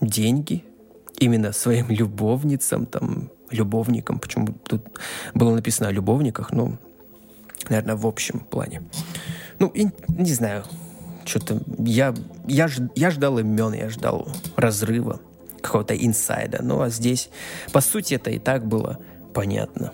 [0.00, 0.64] деньги
[1.18, 4.82] именно своим любовницам, там, любовникам, почему тут
[5.34, 6.78] было написано о любовниках, ну,
[7.68, 8.82] наверное, в общем плане.
[9.58, 10.64] Ну, и, не знаю,
[11.28, 12.14] что-то я,
[12.46, 15.20] я, я ждал имен, я ждал разрыва,
[15.60, 16.60] какого-то инсайда.
[16.62, 17.30] Ну, а здесь,
[17.72, 18.98] по сути, это и так было
[19.34, 19.92] понятно.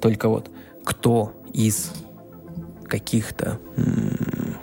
[0.00, 0.50] Только вот
[0.84, 1.90] кто из
[2.86, 4.56] каких-то м-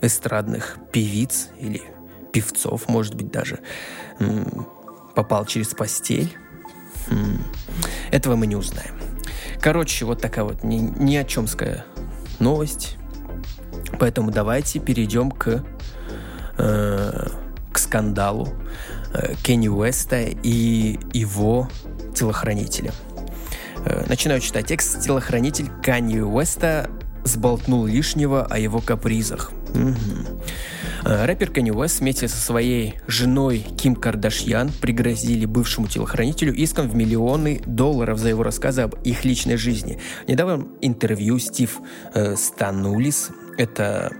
[0.00, 1.82] эстрадных певиц или
[2.32, 3.60] певцов, может быть, даже
[4.18, 4.66] м-
[5.14, 6.36] попал через постель,
[7.10, 7.42] м-
[8.10, 8.94] этого мы не узнаем.
[9.60, 11.84] Короче, вот такая вот ни, ни о чемская
[12.38, 12.97] новость.
[13.98, 15.64] Поэтому давайте перейдем к,
[16.58, 17.28] э,
[17.72, 18.48] к скандалу
[19.14, 21.68] э, Кенни Уэста и его
[22.14, 22.92] телохранителя.
[23.84, 25.00] Э, начинаю читать текст.
[25.00, 26.90] Телохранитель Канни Уэста
[27.24, 29.52] сболтнул лишнего о его капризах.
[29.74, 29.94] Угу.
[31.04, 37.62] Рэпер Кенни Уэст вместе со своей женой Ким Кардашьян пригрозили бывшему телохранителю иском в миллионы
[37.66, 40.00] долларов за его рассказы об их личной жизни.
[40.26, 41.80] В недавнем интервью Стив
[42.14, 44.10] э, Станулис это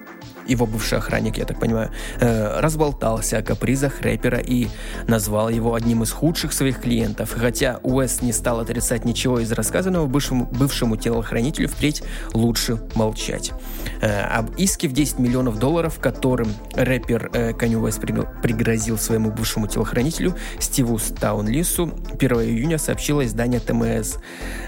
[0.49, 4.69] его бывший охранник, я так понимаю, э, разболтался о капризах рэпера и
[5.07, 7.35] назвал его одним из худших своих клиентов.
[7.39, 13.53] Хотя Уэс не стал отрицать ничего из рассказанного бывшему, бывшему телохранителю, впредь лучше молчать.
[14.01, 19.69] Э, об иске в 10 миллионов долларов, которым рэпер э, Канни Уэс пригрозил своему бывшему
[19.69, 24.17] телохранителю Стиву Стаунлису, 1 июня сообщило издание ТМС.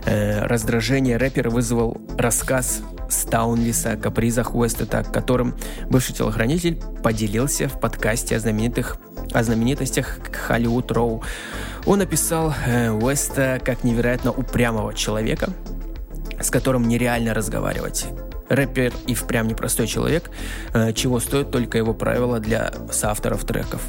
[0.04, 5.55] Э, раздражение рэпера вызвал рассказ Стаунлиса капризах Уэстета, которым
[5.88, 8.99] бывший телохранитель поделился в подкасте о знаменитых
[9.33, 11.23] о знаменитостях Холливуд Роу.
[11.87, 15.51] Он описал э, Уэста как невероятно упрямого человека,
[16.40, 18.07] с которым нереально разговаривать.
[18.49, 20.31] Рэпер и впрямь непростой человек,
[20.75, 23.83] э, чего стоит только его правила для соавторов треков.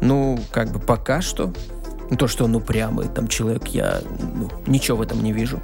[0.00, 1.52] Ну, как бы пока что,
[2.16, 5.60] то, что он упрямый там человек, я ну, ничего в этом не вижу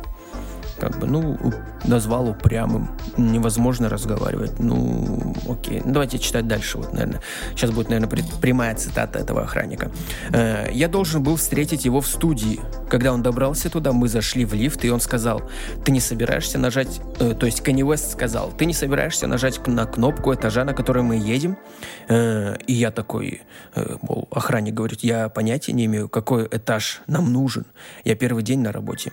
[0.83, 1.38] как бы, ну,
[1.85, 5.81] назвал упрямым, невозможно разговаривать, ну, окей.
[5.85, 7.21] Ну, давайте читать дальше, вот, наверное.
[7.55, 9.92] Сейчас будет, наверное, прямая цитата этого охранника.
[10.33, 12.59] Э, «Я должен был встретить его в студии.
[12.90, 15.42] Когда он добрался туда, мы зашли в лифт, и он сказал,
[15.85, 19.87] ты не собираешься нажать, э, то есть Канни Уэст сказал, ты не собираешься нажать на
[19.87, 21.57] кнопку этажа, на который мы едем?
[22.09, 23.42] Э, и я такой,
[23.77, 27.66] э, мол, охранник говорит, я понятия не имею, какой этаж нам нужен.
[28.05, 29.12] Я первый день на работе.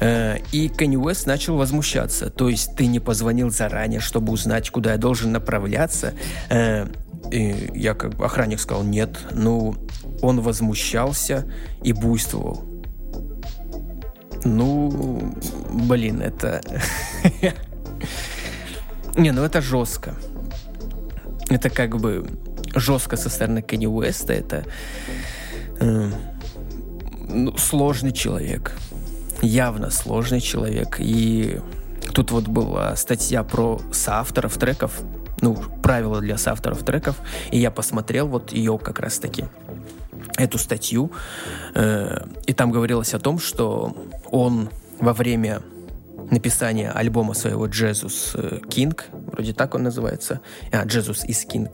[0.00, 2.30] Э, и Канни Уэст начал возмущаться.
[2.30, 6.14] То есть ты не позвонил заранее, чтобы узнать, куда я должен направляться.
[6.50, 6.86] Э,
[7.30, 9.18] И я как бы, охранник сказал, нет.
[9.32, 9.74] Ну,
[10.22, 11.46] он возмущался
[11.82, 12.64] и буйствовал.
[14.44, 15.34] Ну,
[15.70, 16.60] блин, это...
[19.16, 20.14] Не, ну это жестко.
[21.48, 22.26] Это как бы
[22.74, 24.32] жестко со стороны Кенни Уэста.
[24.32, 24.64] Это
[25.80, 26.10] э,
[27.28, 28.72] ну, сложный человек.
[29.42, 30.96] Явно сложный человек.
[30.98, 31.60] И
[32.12, 35.00] тут вот была статья про соавторов треков.
[35.40, 37.16] Ну, правила для соавторов треков.
[37.50, 39.44] И я посмотрел вот ее как раз таки
[40.36, 41.12] эту статью,
[41.74, 43.96] э, и там говорилось о том, что
[44.30, 45.62] он во время
[46.30, 48.34] написания альбома своего «Jesus
[48.68, 50.40] King», вроде так он называется,
[50.72, 51.72] а, «Jesus is King»,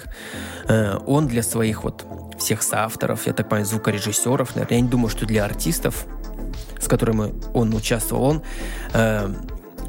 [0.68, 2.04] э, он для своих вот
[2.38, 6.06] всех соавторов, я так понимаю, звукорежиссеров, наверное, я не думаю, что для артистов,
[6.80, 8.42] с которыми он участвовал, он
[8.92, 9.32] э,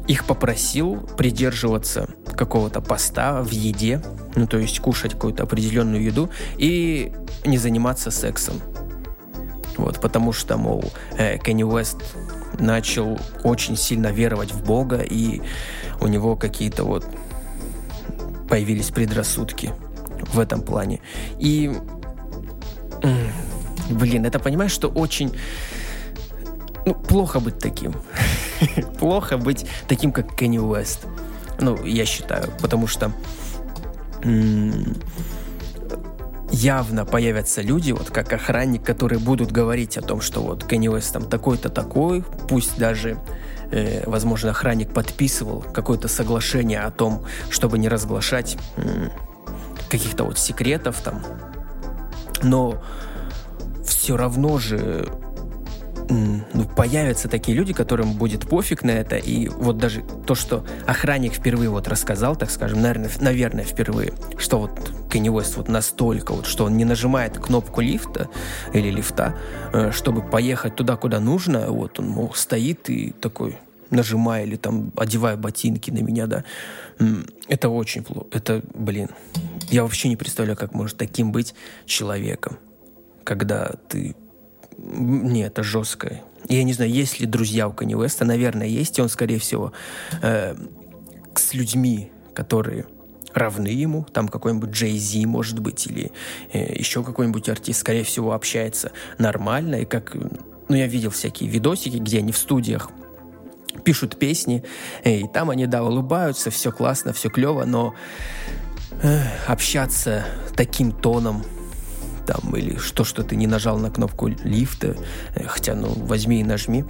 [0.06, 4.02] их попросил придерживаться какого-то поста в еде,
[4.34, 7.12] ну, то есть кушать какую-то определенную еду и
[7.44, 8.60] не заниматься сексом.
[9.76, 10.84] Вот, потому что, мол,
[11.16, 11.98] э, Кенни Уэст
[12.58, 15.40] начал очень сильно веровать в Бога, и
[16.00, 17.06] у него какие-то вот
[18.48, 19.72] появились предрассудки
[20.32, 21.00] в этом плане.
[21.38, 21.72] И,
[23.88, 25.32] блин, это понимаешь, что очень
[26.86, 27.94] ну, плохо быть таким.
[28.98, 31.06] плохо быть таким, как Кенни Уэст.
[31.60, 33.12] Ну, я считаю, потому что
[36.50, 41.12] явно появятся люди, вот как охранник, которые будут говорить о том, что вот Кенни Уэст
[41.12, 43.18] там такой-то такой, пусть даже
[43.70, 49.08] э, возможно, охранник подписывал какое-то соглашение о том, чтобы не разглашать э,
[49.88, 51.22] каких-то вот секретов там.
[52.42, 52.82] Но
[53.84, 55.08] все равно же
[56.54, 61.34] ну, появятся такие люди, которым будет пофиг на это, и вот даже то, что охранник
[61.34, 66.46] впервые вот рассказал, так скажем, наверное, наверное впервые, что вот Кенни Уэст вот настолько вот,
[66.46, 68.28] что он не нажимает кнопку лифта
[68.72, 69.36] или лифта,
[69.72, 73.58] э, чтобы поехать туда, куда нужно, вот он, мол, стоит и такой,
[73.90, 76.44] нажимая или там одевая ботинки на меня, да,
[77.48, 79.08] это очень плохо, это, блин,
[79.70, 81.54] я вообще не представляю, как может таким быть
[81.86, 82.58] человеком,
[83.24, 84.14] когда ты
[84.78, 86.20] не, это жестко.
[86.48, 88.24] Я не знаю, есть ли друзья у Кани Уэста.
[88.24, 88.98] Наверное, есть.
[88.98, 89.72] И он, скорее всего,
[90.22, 90.54] э,
[91.34, 92.86] с людьми, которые
[93.34, 96.12] равны ему, там какой-нибудь Джей Зи, может быть, или
[96.52, 99.76] э, еще какой-нибудь артист, скорее всего, общается нормально.
[99.76, 102.90] И как, ну, я видел всякие видосики, где они в студиях
[103.84, 104.64] пишут песни,
[105.04, 107.94] э, и там они, да, улыбаются, все классно, все клево, но
[109.02, 110.24] э, общаться
[110.54, 111.44] таким тоном
[112.26, 114.96] там, или что, что ты не нажал на кнопку лифта,
[115.34, 116.84] э, хотя, ну, возьми и нажми,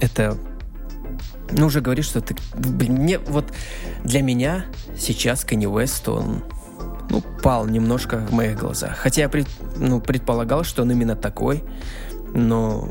[0.00, 0.36] это
[1.50, 2.34] ну, уже говорит, что ты...
[2.54, 3.52] Блин, мне вот
[4.04, 6.44] для меня сейчас Кенни Уэст, он
[7.10, 8.96] ну, пал немножко в моих глазах.
[8.96, 11.62] Хотя я пред, ну, предполагал, что он именно такой,
[12.34, 12.88] но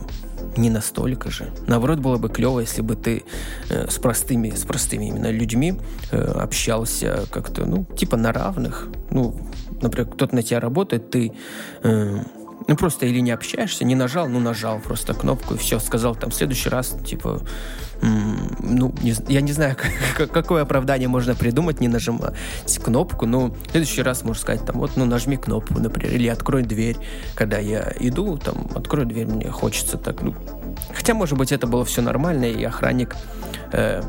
[0.58, 1.52] не настолько же.
[1.68, 3.24] Наоборот, было бы клево, если бы ты
[3.70, 5.80] э, с простыми, с простыми именно людьми
[6.12, 8.90] э, общался как-то, ну, типа на равных.
[9.10, 9.36] Ну,
[9.82, 11.34] например, кто-то на тебя работает, ты
[11.84, 12.24] э,
[12.68, 16.32] ну, просто или не общаешься, не нажал, ну, нажал просто кнопку и все, сказал там
[16.32, 17.42] в следующий раз, типа,
[18.02, 19.76] ну, не, я не знаю,
[20.18, 22.34] как, какое оправдание можно придумать, не нажимать
[22.84, 26.64] кнопку, но в следующий раз можно сказать, там, вот, ну, нажми кнопку, например, или открой
[26.64, 26.98] дверь,
[27.36, 30.36] когда я иду, там, открой дверь, мне хочется так, ну,
[30.94, 33.16] хотя, может быть, это было все нормально, и охранник
[33.72, 34.02] э,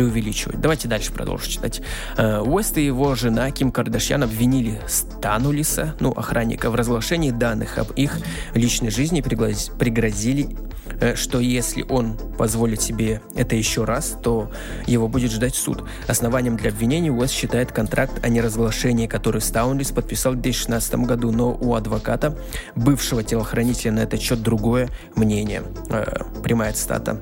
[0.00, 0.58] преувеличивать.
[0.60, 1.82] Давайте дальше продолжим читать.
[2.16, 7.90] Э, Уэст и его жена Ким Кардашьян обвинили Станулиса, ну, охранника, в разглашении данных об
[7.92, 8.18] их
[8.54, 10.56] личной жизни, пригрозили
[11.00, 14.50] Э, что если он позволит себе это еще раз, то
[14.86, 15.84] его будет ждать суд.
[16.06, 21.56] Основанием для обвинения Уэс считает контракт о неразглашении, который Стаунлис подписал в 2016 году, но
[21.58, 22.36] у адвоката,
[22.76, 25.62] бывшего телохранителя на этот счет другое мнение.
[25.88, 27.20] Э, прямая цитата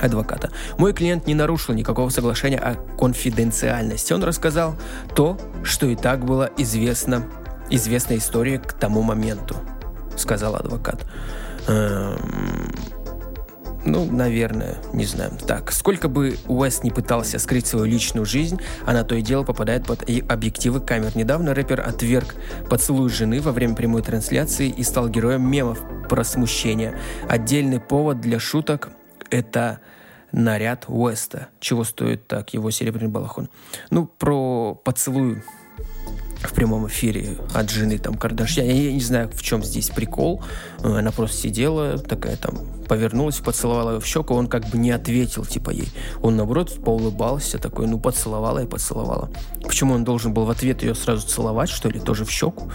[0.00, 0.50] адвоката.
[0.78, 4.12] Мой клиент не нарушил никакого соглашения о конфиденциальности.
[4.12, 4.76] Он рассказал
[5.14, 7.26] то, что и так было известно,
[7.70, 9.56] известной истории к тому моменту,
[10.16, 11.06] сказал адвокат.
[11.68, 12.72] Эм,
[13.86, 15.30] ну, наверное, не знаю.
[15.46, 19.86] Так, сколько бы Уэст не пытался скрыть свою личную жизнь, она то и дело попадает
[19.86, 21.16] под объективы камер.
[21.16, 22.34] Недавно рэпер отверг
[22.68, 25.78] поцелуй жены во время прямой трансляции и стал героем мемов
[26.08, 26.98] про смущение.
[27.28, 28.90] Отдельный повод для шуток–
[29.30, 29.80] это
[30.32, 31.48] наряд Уэста.
[31.60, 33.48] Чего стоит так его серебряный балахон?
[33.90, 35.42] Ну, про поцелуй
[36.42, 38.66] в прямом эфире от жены там Кардашьян.
[38.66, 40.42] Я не знаю, в чем здесь прикол.
[40.80, 42.58] Э, она просто сидела, такая там,
[42.88, 45.88] повернулась, поцеловала ее в щеку, он как бы не ответил, типа, ей.
[46.22, 49.30] Он, наоборот, поулыбался, такой, ну, поцеловала и поцеловала.
[49.62, 52.70] Почему он должен был в ответ ее сразу целовать, что ли, тоже в щеку?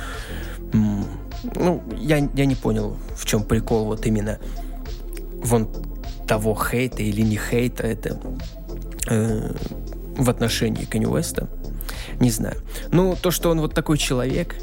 [0.74, 4.40] Ну, я, я не понял, в чем прикол вот именно
[5.44, 5.68] вон
[6.32, 8.18] того хейта или не хейта это
[9.10, 9.52] э,
[10.16, 11.50] в отношении Канни Уэста.
[12.22, 12.56] Не знаю.
[12.90, 14.56] Ну, то, что он вот такой человек,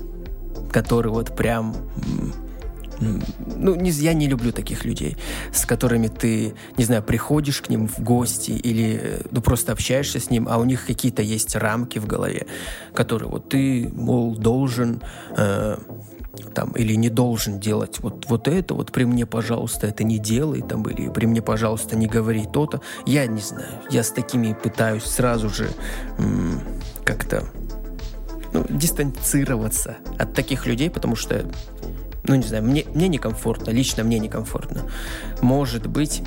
[0.73, 1.77] который вот прям...
[3.01, 5.19] Ну, не, я не люблю таких людей,
[5.53, 10.31] с которыми ты, не знаю, приходишь к ним в гости или ну, просто общаешься с
[10.31, 12.47] ним, а у них какие-то есть рамки в голове,
[12.95, 15.03] которые вот ты, мол, должен
[15.37, 15.77] э,
[16.55, 20.63] там, или не должен делать вот, вот это, вот при мне, пожалуйста, это не делай,
[20.63, 22.81] там, или при мне, пожалуйста, не говори то-то.
[23.07, 25.69] Я не знаю, я с такими пытаюсь сразу же
[27.05, 27.45] как-то
[28.53, 31.45] ну, дистанцироваться от таких людей, потому что,
[32.25, 34.85] ну, не знаю, мне, мне некомфортно, лично мне некомфортно.
[35.43, 36.23] Может быть,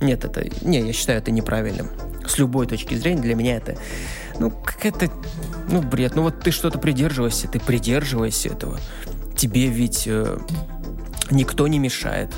[0.00, 1.90] нет, это, не, я считаю это неправильным.
[2.26, 3.76] С любой точки зрения для меня это,
[4.38, 5.10] ну, какая-то,
[5.70, 6.14] ну, бред.
[6.16, 8.78] Ну, вот ты что-то придерживаешься, ты придерживаешься этого
[9.36, 10.38] тебе ведь э,
[11.30, 12.32] никто не мешает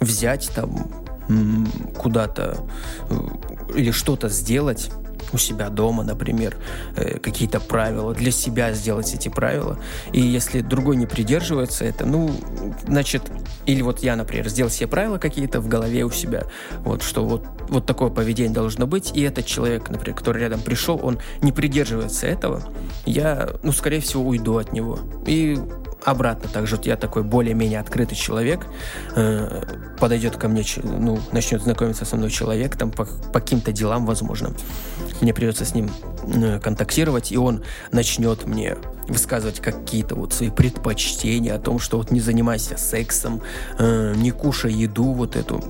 [0.00, 0.90] взять там
[1.96, 2.58] куда-то
[3.08, 3.14] э,
[3.74, 4.90] или что-то сделать
[5.32, 6.56] у себя дома, например,
[6.96, 9.78] э, какие-то правила, для себя сделать эти правила.
[10.12, 12.30] И если другой не придерживается это, ну,
[12.86, 13.22] значит,
[13.66, 16.44] или вот я, например, сделал себе правила какие-то в голове у себя,
[16.80, 21.00] вот, что вот, вот такое поведение должно быть, и этот человек, например, который рядом пришел,
[21.02, 22.62] он не придерживается этого,
[23.04, 24.98] я, ну, скорее всего, уйду от него.
[25.26, 25.58] И
[26.06, 28.66] обратно также вот я такой более-менее открытый человек,
[29.16, 29.62] э,
[29.98, 34.52] подойдет ко мне, ну, начнет знакомиться со мной человек, там, по, по каким-то делам, возможно.
[35.20, 35.90] Мне придется с ним
[36.24, 38.76] э, контактировать, и он начнет мне
[39.08, 43.42] высказывать какие-то вот свои предпочтения о том, что вот не занимайся сексом,
[43.78, 45.62] э, не кушай еду вот эту,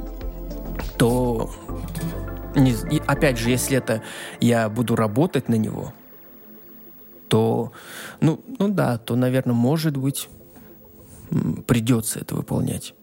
[0.97, 1.51] то
[2.57, 4.03] не, и опять же, если это
[4.41, 5.93] я буду работать на него,
[7.29, 7.73] то,
[8.21, 10.29] ну, ну да, то, наверное, может быть,
[11.67, 12.95] придется это выполнять.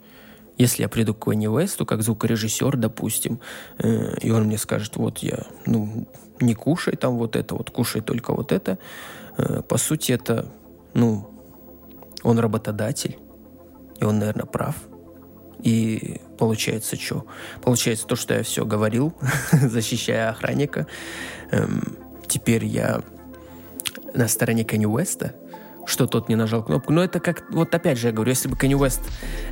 [0.58, 3.40] Если я приду к Кенни Уэсту, как звукорежиссер, допустим,
[3.80, 6.08] э, и он мне скажет, вот я, ну,
[6.40, 8.78] не кушай там вот это, вот кушай только вот это,
[9.38, 10.52] э, по сути, это,
[10.94, 11.30] ну,
[12.24, 13.18] он работодатель,
[14.00, 14.76] и он, наверное, прав.
[15.62, 17.26] И получается что?
[17.62, 19.14] Получается то, что я все говорил,
[19.52, 20.88] защищая охранника.
[21.52, 23.02] Эм, теперь я
[24.14, 25.36] на стороне Кенни Уэста,
[25.86, 26.92] что тот не нажал кнопку.
[26.92, 29.02] Но это как, вот опять же я говорю, если бы Кенни Уэст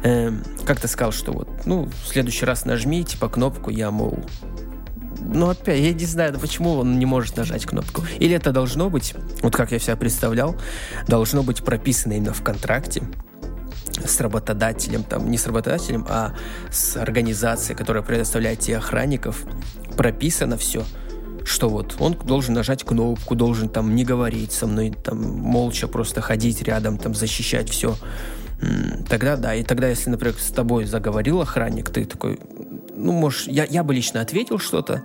[0.04, 0.32] э,
[0.66, 4.20] как-то сказал, что вот, ну, в следующий раз нажми, типа, кнопку, я, мол,
[5.22, 8.04] ну, опять, я не знаю, почему он не может нажать кнопку.
[8.20, 10.56] Или это должно быть, вот как я себя представлял,
[11.08, 13.04] должно быть прописано именно в контракте
[14.06, 16.34] с работодателем, там, не с работодателем, а
[16.72, 19.44] с организацией, которая предоставляет тебе охранников,
[19.96, 20.84] прописано все–
[21.44, 26.22] что вот он должен нажать кнопку, должен там не говорить со мной, там молча просто
[26.22, 27.96] ходить рядом, там защищать все.
[29.10, 32.40] Тогда да, и тогда, если, например, с тобой заговорил охранник, ты такой,
[33.02, 35.04] ну, можешь, я, я бы лично ответил что-то,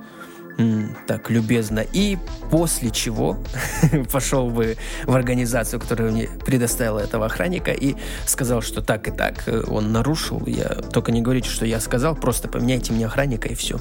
[1.07, 1.85] так, любезно.
[1.93, 2.17] И
[2.51, 3.37] после чего
[4.13, 9.47] пошел бы в организацию, которая мне предоставила этого охранника, и сказал, что так и так
[9.47, 10.43] э, он нарушил.
[10.47, 13.79] Я только не говорите, что я сказал, просто поменяйте мне охранника и все.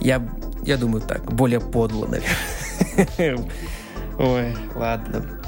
[0.00, 0.28] Я,
[0.64, 3.48] я думаю так, более подло, наверное.
[4.18, 5.40] Ой, ладно.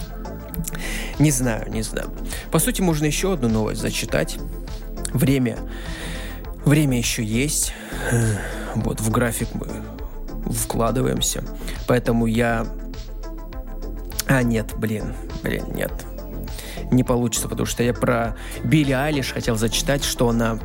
[1.19, 2.11] Не знаю, не знаю.
[2.53, 4.39] По сути, можно еще одну новость зачитать.
[5.13, 5.59] Время.
[6.64, 7.72] Время еще есть.
[8.74, 9.68] Вот, в график мы
[10.53, 11.44] вкладываемся.
[11.87, 12.66] Поэтому я...
[14.27, 15.14] А, нет, блин.
[15.42, 15.92] Блин, нет
[16.90, 20.59] не получится, потому что я про Билли Айлиш хотел зачитать, что она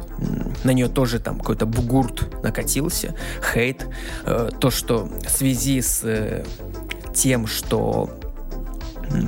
[0.64, 3.16] на нее тоже там какой-то бугурт накатился,
[3.54, 3.88] хейт,
[4.26, 6.46] э, то, что в связи с э,
[7.14, 8.10] тем, что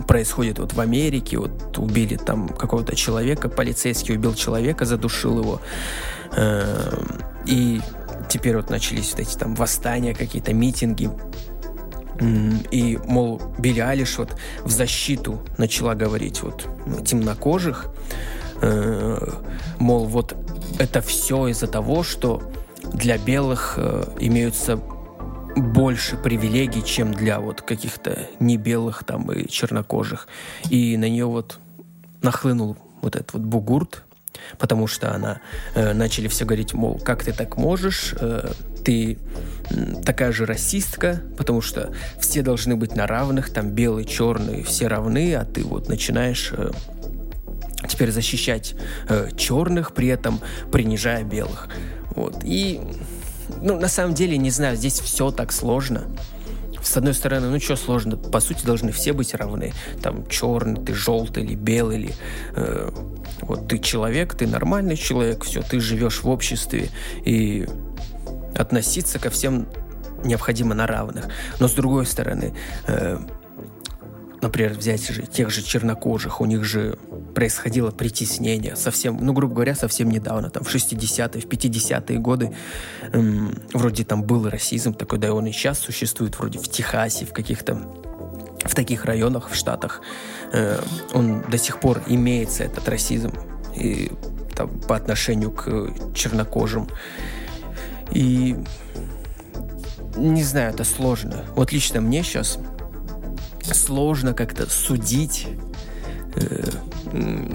[0.07, 5.61] происходит вот в Америке, вот убили там какого-то человека, полицейский убил человека, задушил его,
[7.45, 7.81] и
[8.29, 11.09] теперь вот начались вот эти там восстания, какие-то митинги,
[12.71, 16.67] и, мол, Билли Алиш вот в защиту начала говорить вот
[17.03, 17.87] темнокожих,
[18.61, 19.27] э,
[19.79, 20.35] мол, вот
[20.77, 22.43] это все из-за того, что
[22.93, 24.79] для белых э, имеются
[25.55, 30.27] больше привилегий, чем для вот каких-то небелых там и чернокожих.
[30.69, 31.59] И на нее вот
[32.21, 34.03] нахлынул вот этот вот бугурт,
[34.57, 35.41] потому что она
[35.75, 38.51] э, начали все говорить, мол, как ты так можешь, э,
[38.83, 39.17] ты
[40.05, 45.35] такая же расистка, потому что все должны быть на равных, там белый, черный, все равны,
[45.35, 46.71] а ты вот начинаешь э,
[47.87, 48.75] теперь защищать
[49.07, 51.69] э, черных, при этом принижая белых.
[52.15, 52.43] Вот.
[52.43, 52.81] И,
[53.61, 56.03] ну, на самом деле, не знаю, здесь все так сложно.
[56.81, 59.73] С одной стороны, ну что сложно, по сути должны все быть равны.
[60.01, 62.13] Там черный, ты желтый или белый, или
[62.55, 62.89] э,
[63.41, 66.89] вот ты человек, ты нормальный человек, все, ты живешь в обществе
[67.23, 67.67] и
[68.55, 69.67] относиться ко всем
[70.23, 71.27] необходимо на равных.
[71.59, 72.53] Но с другой стороны,
[72.87, 73.17] э,
[74.41, 76.97] например, взять же тех же чернокожих, у них же
[77.35, 82.55] происходило притеснение совсем, ну, грубо говоря, совсем недавно, там, в 60-е, в 50-е годы,
[83.13, 87.25] эм, вроде там был расизм такой, да и он и сейчас существует, вроде в Техасе,
[87.25, 87.77] в каких-то
[88.63, 90.01] в таких районах, в Штатах,
[90.53, 90.79] э,
[91.13, 93.33] он до сих пор имеется, этот расизм,
[93.75, 94.11] и
[94.55, 96.87] там, по отношению к чернокожим.
[98.11, 98.55] И
[100.15, 101.45] не знаю, это сложно.
[101.55, 102.59] Вот лично мне сейчас
[103.63, 105.47] сложно как-то судить.
[106.35, 106.69] Э,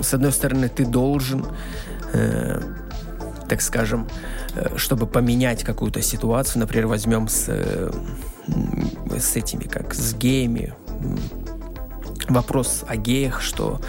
[0.02, 1.46] с одной стороны, ты должен,
[2.12, 2.60] э,
[3.48, 4.08] так скажем,
[4.54, 7.48] э, чтобы поменять какую-то ситуацию, например, возьмем с,
[9.18, 10.74] с этими, как с геями,
[12.28, 13.80] вопрос о геях, что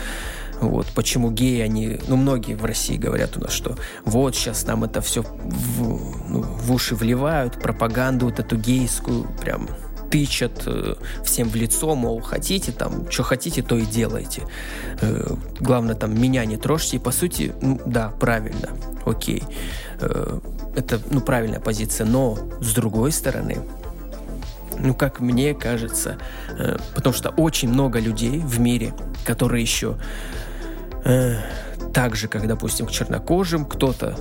[0.60, 4.84] вот, почему геи, они, ну, многие в России говорят у нас, что вот сейчас нам
[4.84, 9.70] это все в, ну, в уши вливают, пропаганду вот эту гейскую прям
[10.10, 14.44] тычат э, всем в лицо, мол, хотите там, что хотите, то и делайте.
[15.02, 16.98] Э, главное, там, меня не трожьте.
[16.98, 18.70] И, по сути, ну, да, правильно,
[19.06, 19.44] окей.
[20.00, 20.40] Э,
[20.76, 22.06] это, ну, правильная позиция.
[22.06, 23.60] Но, с другой стороны,
[24.80, 26.18] ну, как мне кажется,
[26.94, 28.94] потому что очень много людей в мире,
[29.26, 29.98] которые еще
[31.94, 34.16] так же, как, допустим, к чернокожим, кто-то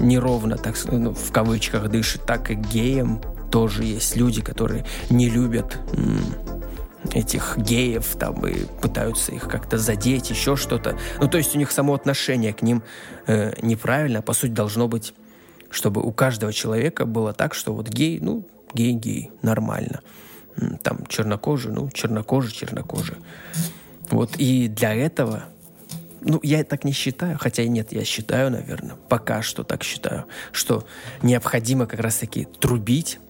[0.00, 3.20] неровно, так ну, в кавычках дышит, так и геям,
[3.50, 5.78] тоже есть люди, которые не любят
[7.12, 10.98] этих геев там и пытаются их как-то задеть, еще что-то.
[11.18, 12.82] Ну, то есть у них само отношение к ним
[13.26, 14.22] э, неправильно.
[14.22, 15.14] По сути, должно быть,
[15.70, 20.00] чтобы у каждого человека было так, что вот гей, ну, гей-гей, нормально.
[20.82, 23.16] Там чернокожий, ну, чернокожий, чернокожий.
[24.10, 25.44] Вот, и для этого
[26.20, 30.84] ну, я так не считаю, хотя нет, я считаю, наверное, пока что так считаю, что
[31.22, 33.20] необходимо как раз-таки трубить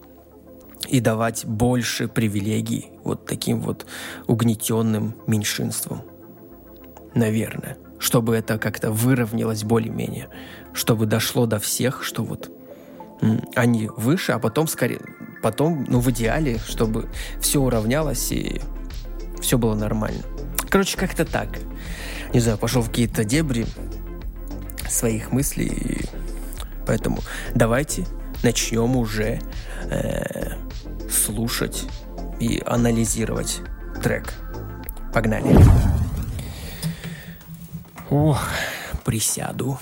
[0.88, 3.86] и давать больше привилегий вот таким вот
[4.26, 6.02] угнетенным меньшинствам.
[7.14, 7.76] Наверное.
[7.98, 10.28] Чтобы это как-то выровнялось более-менее.
[10.72, 12.50] Чтобы дошло до всех, что вот
[13.54, 15.00] они выше, а потом скорее,
[15.42, 17.10] потом, ну, в идеале, чтобы
[17.40, 18.62] все уравнялось и
[19.40, 20.22] все было нормально.
[20.70, 21.58] Короче, как-то так.
[22.32, 23.66] Не знаю, пошел в какие-то дебри
[24.88, 26.04] своих мыслей, и
[26.86, 27.18] поэтому
[27.54, 28.06] давайте
[28.42, 29.40] начнем уже
[29.90, 30.52] э,
[31.10, 31.86] слушать
[32.40, 33.60] и анализировать
[34.02, 34.34] трек.
[35.12, 35.56] Погнали.
[38.10, 38.42] Ох,
[39.04, 39.78] присяду.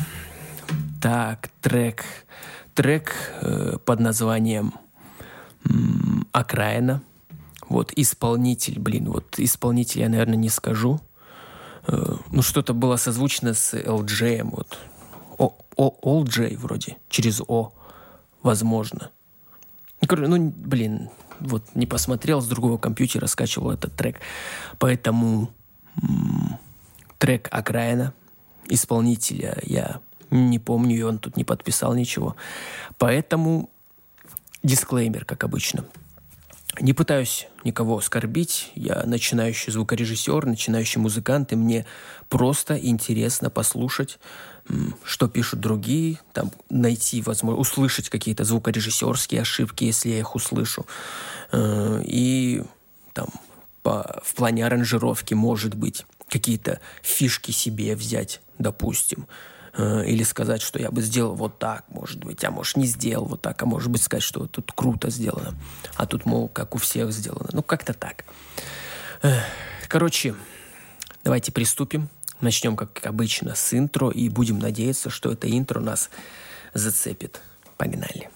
[1.01, 2.05] Так, трек.
[2.74, 4.74] Трек э, под названием
[6.33, 7.03] «Окраина».
[7.68, 11.01] Вот исполнитель, блин, вот исполнитель я, наверное, не скажу.
[11.87, 14.79] Э, ну, что-то было созвучно с LJ, вот.
[15.39, 17.72] О, О, LJ вроде, через О,
[18.43, 19.11] возможно.
[20.01, 24.20] Ну, блин, вот не посмотрел, с другого компьютера скачивал этот трек.
[24.78, 25.51] Поэтому
[27.18, 28.12] трек «Окраина»
[28.68, 32.36] исполнителя я не помню, и он тут не подписал ничего.
[32.99, 33.70] Поэтому
[34.62, 35.84] дисклеймер, как обычно.
[36.80, 38.70] Не пытаюсь никого оскорбить.
[38.74, 41.86] Я начинающий звукорежиссер, начинающий музыкант, и мне
[42.28, 44.18] просто интересно послушать
[45.05, 50.87] что пишут другие, там, найти, возможно, услышать какие-то звукорежиссерские ошибки, если я их услышу.
[51.53, 52.62] Э, и
[53.14, 53.29] там
[53.83, 59.27] по, в плане аранжировки, может быть, какие-то фишки себе взять, допустим.
[59.75, 63.25] Э, или сказать, что я бы сделал вот так, может быть, а может не сделал
[63.25, 65.55] вот так, а может быть сказать, что тут круто сделано,
[65.97, 67.49] а тут, мол, как у всех сделано.
[67.53, 68.25] Ну, как-то так.
[69.89, 70.35] Короче,
[71.25, 72.09] давайте приступим.
[72.41, 76.09] Начнем, как обычно, с интро и будем надеяться, что это интро нас
[76.72, 77.41] зацепит.
[77.76, 78.30] Погнали.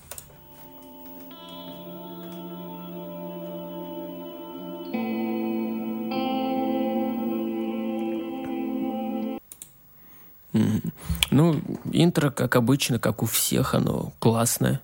[11.30, 14.80] Ну, интро, как обычно, как у всех, оно классное.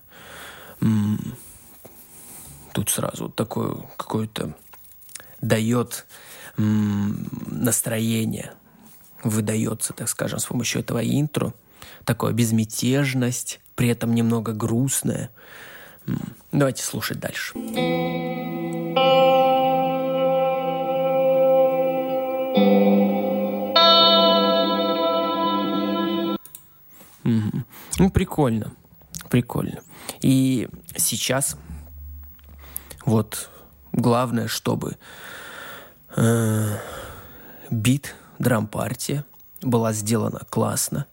[2.72, 4.54] Тут сразу такое какое-то
[5.40, 6.06] дает
[6.56, 8.54] настроение
[9.22, 11.54] выдается, так скажем, с помощью этого интро.
[12.04, 15.30] такое безмятежность, при этом немного грустная.
[16.52, 17.52] Давайте слушать дальше.
[27.98, 28.72] Ну, прикольно.
[29.28, 29.80] Прикольно.
[30.22, 31.56] И сейчас
[33.04, 33.50] вот
[33.92, 34.96] главное, чтобы
[36.16, 36.76] э,
[37.70, 39.24] бит, драм-партия
[39.62, 41.06] была сделана классно,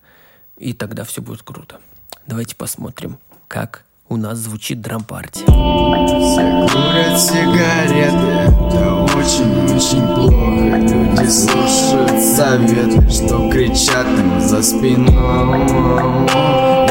[0.57, 1.79] и тогда все будет круто.
[2.27, 3.17] Давайте посмотрим,
[3.47, 5.45] как у нас звучит драм-партия.
[5.45, 10.77] Все курят сигареты, это очень-очень плохо.
[10.77, 15.67] Люди слушают советы, что кричат им за спиной.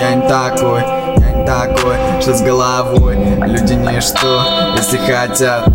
[0.01, 3.17] Я не такой, я не такой, что с головой.
[3.17, 5.69] Люди ничто, если хотят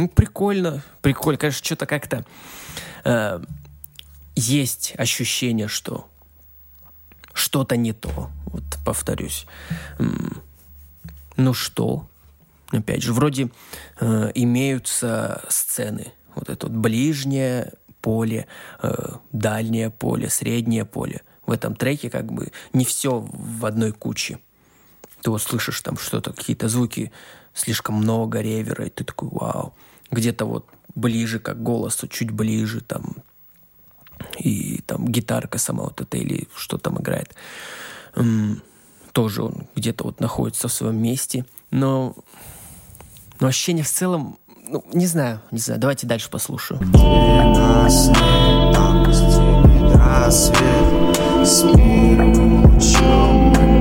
[0.00, 1.36] Ну, прикольно, прикольно.
[1.36, 2.24] Конечно, что-то как-то
[3.04, 3.38] э,
[4.34, 6.08] есть ощущение, что
[7.34, 8.30] что-то не то.
[8.46, 9.46] Вот повторюсь.
[11.36, 12.08] Ну что?
[12.70, 13.50] Опять же, вроде
[14.00, 16.14] э, имеются сцены.
[16.34, 18.46] Вот это вот ближнее поле,
[18.82, 21.20] э, дальнее поле, среднее поле.
[21.44, 24.38] В этом треке как бы не все в одной куче.
[25.20, 27.12] Ты вот слышишь там что-то, какие-то звуки,
[27.52, 29.74] слишком много ревера, и ты такой, вау.
[30.10, 33.16] Где-то вот ближе как голосу, чуть ближе там
[34.38, 37.34] и там гитарка сама вот эта или что там играет.
[39.12, 41.44] Тоже он где-то вот находится в своем месте.
[41.70, 42.14] Но,
[43.40, 44.38] но ощущение в целом,
[44.68, 45.80] ну, не знаю, не знаю.
[45.80, 46.80] Давайте дальше послушаю.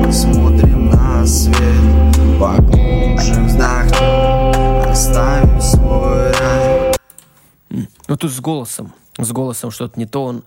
[0.05, 1.57] посмотрим на свет
[2.39, 6.08] Поглубже вздохнем, оставим свой
[8.09, 10.43] Ну тут с голосом, с голосом что-то не то, он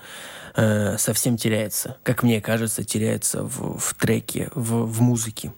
[0.57, 1.97] э, совсем теряется.
[2.03, 5.53] Как мне кажется, теряется в, в треке, в, в музыке.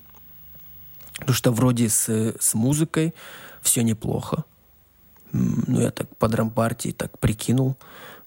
[1.14, 2.07] Потому что вроде с,
[2.38, 3.14] с музыкой
[3.62, 4.44] все неплохо.
[5.32, 7.74] Ну, я так по драм-партии так прикинул.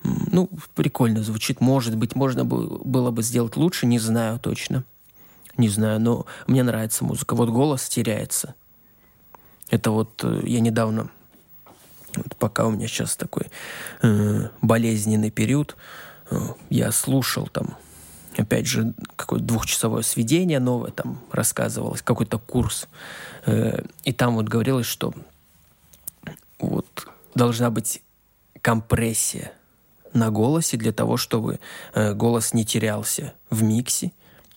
[0.03, 1.61] Ну, прикольно звучит.
[1.61, 4.85] Может быть, можно бы, было бы сделать лучше, не знаю точно.
[5.55, 7.35] Не знаю, но мне нравится музыка.
[7.35, 8.55] Вот голос теряется.
[9.69, 11.11] Это вот э, я недавно,
[12.17, 13.47] вот пока у меня сейчас такой
[14.01, 15.75] э, болезненный период,
[16.29, 16.39] э,
[16.69, 17.77] я слушал там,
[18.37, 22.87] опять же, какое-то двухчасовое сведение новое, там рассказывалось, какой-то курс.
[23.45, 25.13] Э, и там вот говорилось, что
[26.59, 28.01] вот должна быть
[28.61, 29.51] компрессия
[30.13, 31.59] на голосе для того, чтобы
[31.93, 34.11] э, голос не терялся в миксе.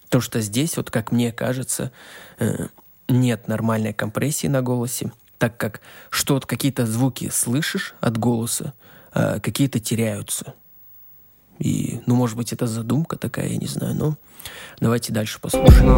[0.08, 1.92] То, что здесь, вот как мне кажется,
[2.38, 2.68] э,
[3.08, 5.80] нет нормальной компрессии на голосе, так как
[6.11, 8.74] что-то, какие-то звуки слышишь от голоса,
[9.11, 10.55] а какие-то теряются.
[11.59, 14.16] И, ну, может быть, это задумка такая, я не знаю, но
[14.80, 15.88] давайте дальше послушаем.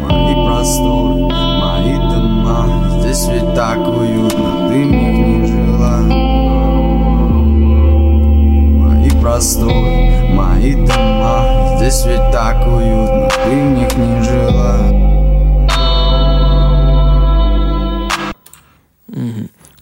[0.00, 5.98] Мои просторы, мои дома Здесь ведь так уютно, ты в не жила
[8.86, 14.91] Мои просторы, мои дома Здесь ведь так уютно, ты в не жила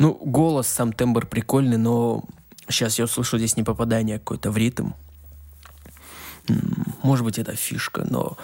[0.01, 2.25] Ну, голос, сам тембр прикольный, но
[2.71, 4.93] сейчас я услышу здесь не попадание какое-то в ритм.
[7.03, 8.39] Может быть, это фишка, но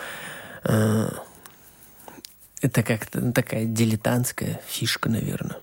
[0.65, 1.09] э,
[2.61, 5.57] это как-то ну, такая дилетантская фишка, наверное.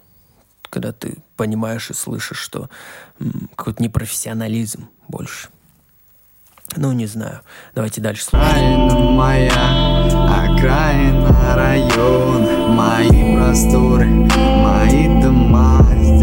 [0.71, 2.71] Когда ты понимаешь и слышишь, что
[3.19, 5.49] м, какой-то непрофессионализм больше.
[6.75, 7.41] Ну, не знаю.
[7.75, 8.47] Давайте дальше слушать.
[8.49, 10.05] Окраина моя,
[10.43, 15.42] окраина район Мои просторы, мои дома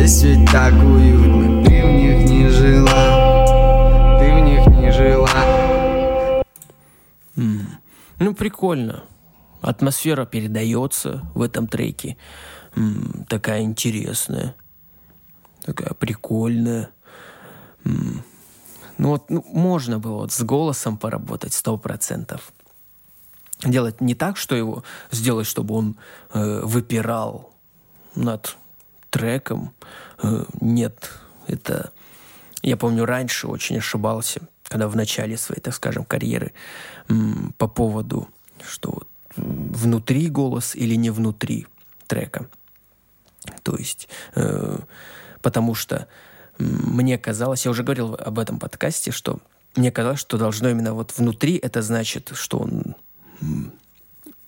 [0.03, 6.43] Здесь ведь так уютно, ты в них не жила Ты в них не жила
[7.37, 9.05] Ну, прикольно.
[9.61, 12.17] Атмосфера передается в этом треке.
[12.77, 14.55] М, такая интересная.
[15.67, 16.89] Такая прикольная.
[17.85, 18.23] М,
[18.97, 22.53] Ну вот ну, можно было вот с голосом поработать сто процентов.
[23.63, 25.99] Делать не так, что его сделать, чтобы он
[26.33, 27.53] э, выпирал
[28.15, 28.57] над
[29.11, 29.73] треком.
[30.23, 31.11] Э, нет,
[31.47, 31.93] это...
[32.63, 36.53] Я помню, раньше очень ошибался, когда в начале своей, так скажем, карьеры
[37.57, 38.29] по поводу,
[38.63, 39.03] что
[39.37, 41.67] внутри голос или не внутри
[42.07, 42.49] трека.
[43.63, 44.79] То есть, э,
[45.41, 46.07] потому что
[46.59, 49.41] мне казалось, я уже говорил об этом подкасте, что
[49.77, 52.95] мне казалось, что должно именно вот внутри, это значит, что он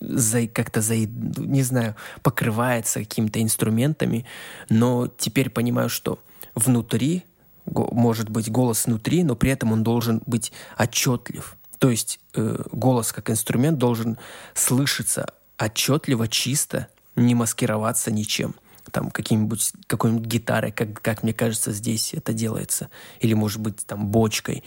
[0.03, 4.25] за, как-то за, не знаю, покрывается какими-то инструментами,
[4.69, 6.19] но теперь понимаю, что
[6.55, 7.23] внутри
[7.65, 11.55] может быть голос внутри, но при этом он должен быть отчетлив.
[11.79, 14.17] То есть э, голос как инструмент должен
[14.53, 18.55] слышаться отчетливо, чисто, не маскироваться ничем.
[18.91, 22.89] Там каким-нибудь, какой-нибудь гитарой, как, как мне кажется, здесь это делается.
[23.21, 24.63] Или, может быть, там бочкой.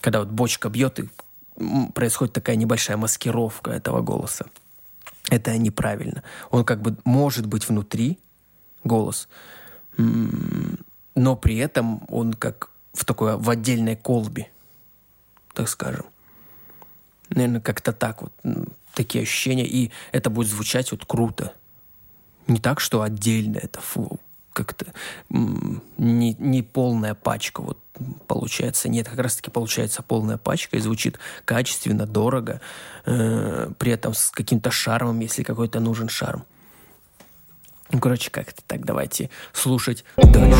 [0.00, 1.08] Когда вот бочка бьет, и
[1.94, 4.46] происходит такая небольшая маскировка этого голоса.
[5.30, 6.22] Это неправильно.
[6.50, 8.18] Он как бы может быть внутри,
[8.84, 9.28] голос,
[9.96, 14.50] но при этом он как в такой, в отдельной колбе,
[15.54, 16.06] так скажем.
[17.30, 18.32] Наверное, как-то так вот,
[18.94, 21.52] такие ощущения, и это будет звучать вот круто.
[22.46, 24.18] Не так, что отдельно это фу,
[24.58, 24.86] как-то
[25.30, 27.78] не, не полная пачка вот
[28.26, 28.88] получается.
[28.88, 32.60] Нет, как раз-таки получается полная пачка и звучит качественно, дорого,
[33.06, 36.44] э, при этом с каким-то шармом, если какой-то нужен шарм.
[37.90, 40.58] Ну, короче, как-то так давайте слушать дальше.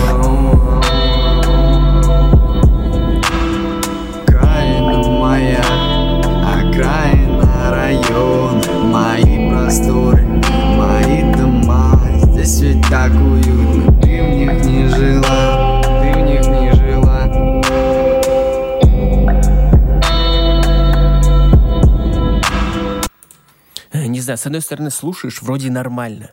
[24.38, 26.30] С одной стороны, слушаешь, вроде нормально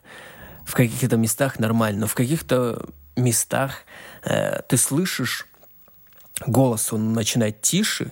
[0.65, 2.85] в каких-то местах нормально, но в каких-то
[3.15, 3.85] местах
[4.23, 5.47] э, ты слышишь
[6.45, 8.11] голос, он начинает тише,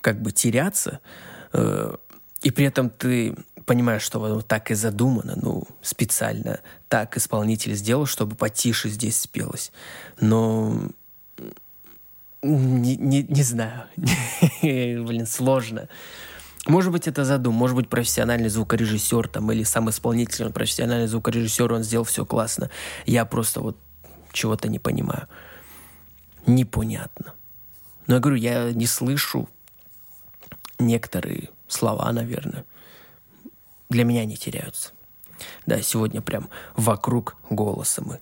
[0.00, 1.00] как бы теряться,
[1.52, 1.96] э,
[2.42, 8.06] и при этом ты понимаешь, что вот так и задумано, ну, специально так исполнитель сделал,
[8.06, 9.72] чтобы потише здесь спелось.
[10.20, 10.88] Но
[12.42, 13.84] не, не, не знаю.
[14.62, 15.88] Блин, сложно.
[16.66, 21.72] Может быть, это задум, может быть, профессиональный звукорежиссер там, или сам исполнитель, он профессиональный звукорежиссер,
[21.72, 22.70] он сделал все классно.
[23.06, 23.76] Я просто вот
[24.32, 25.26] чего-то не понимаю.
[26.46, 27.34] Непонятно.
[28.06, 29.48] Но я говорю, я не слышу
[30.78, 32.64] некоторые слова, наверное.
[33.88, 34.92] Для меня не теряются.
[35.66, 38.20] Да, сегодня прям вокруг голоса мы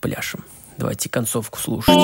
[0.00, 0.44] пляшем.
[0.76, 1.94] Давайте концовку слушать.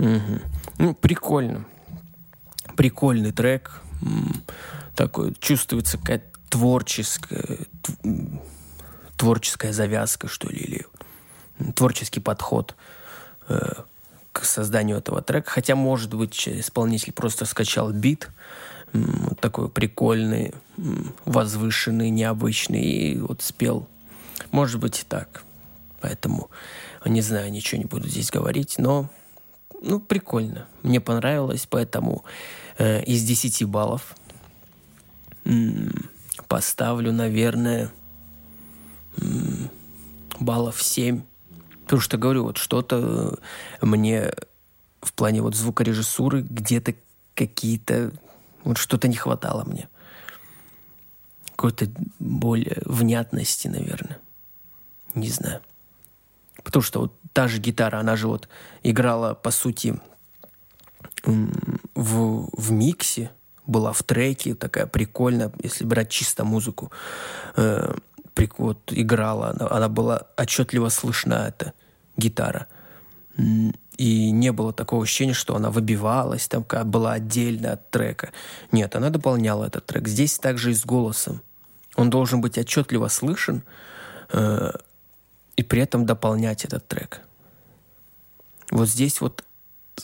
[0.00, 0.40] Угу.
[0.78, 1.66] Ну, прикольно.
[2.76, 3.82] Прикольный трек.
[4.96, 7.58] Такой чувствуется какая-то творческая,
[9.16, 10.86] творческая завязка, что ли, или
[11.74, 12.74] творческий подход
[13.48, 13.58] э,
[14.32, 15.50] к созданию этого трека.
[15.50, 18.30] Хотя, может быть, исполнитель просто скачал бит,
[18.92, 20.54] вот такой прикольный,
[21.26, 23.86] возвышенный, необычный, и вот спел.
[24.50, 25.44] Может быть и так.
[26.00, 26.50] Поэтому,
[27.04, 29.10] не знаю, ничего не буду здесь говорить, но
[29.82, 30.66] ну, прикольно.
[30.82, 32.24] Мне понравилось, поэтому
[32.78, 34.14] э, из 10 баллов
[35.44, 36.10] м-
[36.48, 37.90] поставлю, наверное,
[39.16, 39.70] м-
[40.38, 41.22] баллов 7.
[41.84, 43.38] Потому что, говорю, вот что-то
[43.80, 44.32] мне
[45.00, 46.94] в плане вот звукорежиссуры где-то
[47.34, 48.12] какие-то...
[48.64, 49.88] Вот что-то не хватало мне.
[51.56, 54.18] Какой-то более внятности, наверное.
[55.14, 55.60] Не знаю.
[56.64, 58.48] Потому что вот та же гитара, она же вот
[58.82, 60.00] играла, по сути,
[61.24, 63.30] в, в миксе,
[63.66, 66.90] была в треке, такая прикольная, если брать чисто музыку.
[67.56, 67.94] Э,
[68.58, 71.72] вот играла, она, она была отчетливо слышна, эта
[72.16, 72.66] гитара.
[73.96, 78.30] И не было такого ощущения, что она выбивалась, там была отдельно от трека.
[78.72, 80.08] Нет, она дополняла этот трек.
[80.08, 81.42] Здесь также и с голосом.
[81.96, 83.62] Он должен быть отчетливо слышен,
[84.32, 84.70] э,
[85.60, 87.20] и при этом дополнять этот трек.
[88.70, 89.44] Вот здесь вот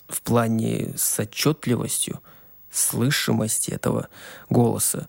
[0.07, 2.20] в плане с отчетливостью,
[2.70, 4.09] слышимости этого
[4.50, 5.09] голоса,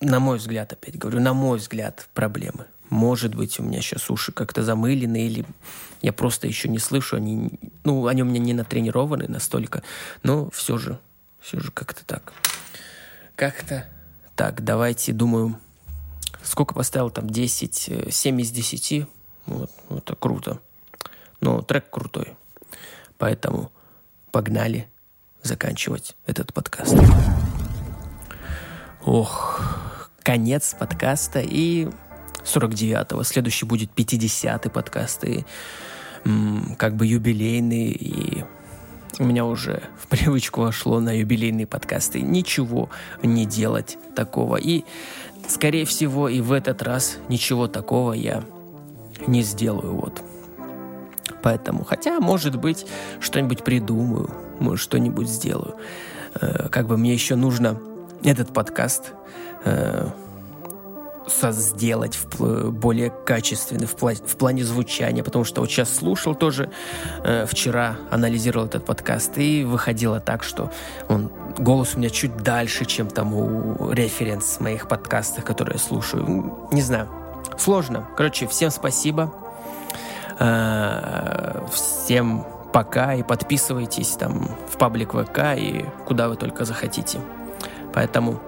[0.00, 2.66] на мой взгляд, опять говорю, на мой взгляд, проблемы.
[2.90, 5.46] Может быть, у меня сейчас уши как-то замылены, или
[6.02, 9.82] я просто еще не слышу, они, ну, они у меня не натренированы настолько,
[10.22, 10.98] но все же,
[11.40, 12.34] все же как-то так.
[13.34, 13.88] Как-то
[14.36, 15.58] так, давайте, думаю,
[16.42, 17.28] Сколько поставил там?
[17.28, 19.06] 10, 7 э, из 10.
[19.46, 20.60] Вот, это круто.
[21.40, 22.36] Но трек крутой.
[23.18, 23.70] Поэтому
[24.32, 24.88] погнали
[25.42, 26.96] заканчивать этот подкаст.
[29.04, 31.88] Ох, конец подкаста и
[32.44, 33.22] 49-го.
[33.22, 35.24] Следующий будет 50-й подкаст.
[35.24, 35.44] И
[36.78, 37.90] как бы юбилейный.
[37.90, 38.44] И
[39.18, 42.88] у меня уже в привычку вошло на юбилейные подкасты ничего
[43.22, 44.56] не делать такого.
[44.56, 44.84] И
[45.48, 48.44] скорее всего, и в этот раз ничего такого я
[49.26, 49.94] не сделаю.
[49.94, 50.22] Вот.
[51.42, 52.86] Поэтому, хотя, может быть,
[53.20, 54.30] что-нибудь придумаю,
[54.60, 55.76] может, что-нибудь сделаю.
[56.40, 57.78] Э, как бы мне еще нужно
[58.22, 59.12] этот подкаст
[59.64, 60.08] э,
[61.26, 66.70] сделать в, более качественный в, пла- в плане звучания, потому что вот сейчас слушал тоже,
[67.22, 70.70] э, вчера анализировал этот подкаст, и выходило так, что
[71.08, 76.68] он, голос у меня чуть дальше, чем там у референс моих подкастов, которые я слушаю.
[76.72, 77.08] Не знаю,
[77.58, 78.06] сложно.
[78.16, 79.32] Короче, всем спасибо.
[80.38, 87.20] Э, всем пока и подписывайтесь там в паблик ВК и куда вы только захотите.
[87.92, 88.40] Поэтому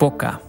[0.00, 0.40] пока.